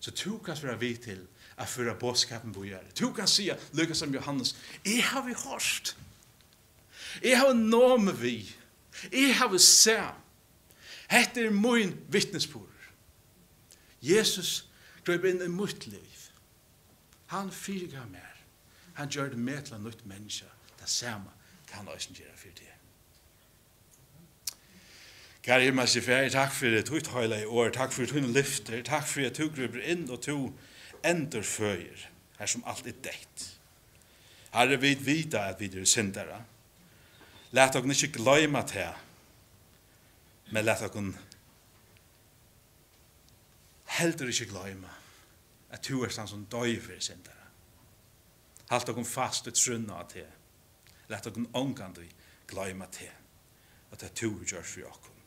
Så 0.01 0.11
tu 0.11 0.39
kan 0.39 0.59
være 0.63 0.79
vi 0.79 0.97
til 0.97 1.27
att 1.57 1.71
föra 1.71 1.95
bådskapen 1.95 2.53
på 2.53 2.65
gjøre. 2.65 2.85
Du 2.99 3.15
kan 3.15 3.29
säga, 3.29 3.57
Lukas 3.73 3.99
som 3.99 4.15
Johannes, 4.15 4.57
jeg 4.85 5.05
har 5.05 5.23
vi 5.23 5.35
hörst. 5.35 5.97
Jeg 7.23 7.39
har 7.39 7.55
nåme 7.55 8.13
vi. 8.13 8.55
Jeg 9.13 9.37
har 9.37 9.49
vi 9.49 9.59
se. 9.59 10.03
Hette 11.09 11.47
er 11.47 11.51
min 11.51 11.97
vittnesbord. 12.09 12.73
Jesus 14.03 14.67
grøp 15.05 15.25
inn 15.25 15.43
i 15.43 15.49
mitt 15.49 15.87
liv. 15.87 16.29
Han 17.27 17.51
fyrga 17.51 18.05
mer. 18.11 18.37
Han 18.95 19.09
gjør 19.09 19.29
det 19.29 19.39
med 19.39 19.63
til 19.63 19.75
en 19.75 19.85
nytt 19.85 20.07
menneske. 20.07 20.47
Det 20.81 20.89
samme 20.89 21.31
kan 21.69 21.87
han 21.87 21.99
gjøre 22.15 22.37
for 22.37 22.49
det. 22.59 22.73
Kære 25.47 25.63
himmel, 25.63 25.87
i 25.97 26.01
fjer, 26.01 26.29
takk 26.31 26.53
for 26.53 26.75
det, 26.75 26.87
tog 26.89 27.07
høyla 27.15 27.37
i 27.39 27.45
år, 27.47 27.69
takk 27.71 27.93
for 27.95 28.03
at 28.03 28.11
hun 28.11 28.33
lyfter, 28.35 28.83
takk 28.83 29.07
for 29.07 29.21
det. 29.21 29.37
du 29.39 29.49
griper 29.49 29.79
inn 29.79 30.09
og 30.11 30.21
tog 30.21 30.59
endurføyer, 31.07 32.09
her 32.39 32.51
som 32.51 32.65
alt 32.67 32.87
er 32.87 32.99
dekt. 33.05 33.47
Herre, 34.53 34.79
vi 34.81 34.95
vita 34.95 35.47
at 35.51 35.61
vi 35.61 35.69
er 35.69 35.85
syndere. 35.85 36.43
Læt 37.53 37.77
okken 37.77 37.91
ikke 37.91 38.13
gløyma 38.19 38.63
til, 38.67 38.93
men 40.53 40.65
læt 40.65 40.83
okken 40.83 41.15
heldur 43.97 44.29
ikke 44.29 44.51
gløyma 44.51 44.93
at 45.71 45.89
du 45.89 46.03
er 46.05 46.13
sånn 46.15 46.29
som 46.31 46.47
døy 46.51 46.79
for 46.83 46.99
syndere. 47.01 47.47
Halt 48.71 48.89
okken 48.91 49.07
fast 49.07 49.47
ut 49.47 49.59
trunna 49.59 50.03
til. 50.11 50.27
Læt 51.09 51.29
okken 51.31 51.49
ångandu 51.55 52.03
gløyma 52.51 52.89
til 52.93 53.13
at 53.93 54.01
det 54.01 54.11
er 54.11 54.19
du 54.21 54.45
gjør 54.45 54.67
for 54.67 54.91
okken. 54.91 55.23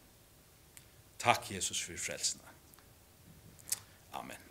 Takk 1.20 1.52
Jesus 1.52 1.82
for 1.84 1.98
frelsene. 2.00 2.44
Amen. 4.14 4.49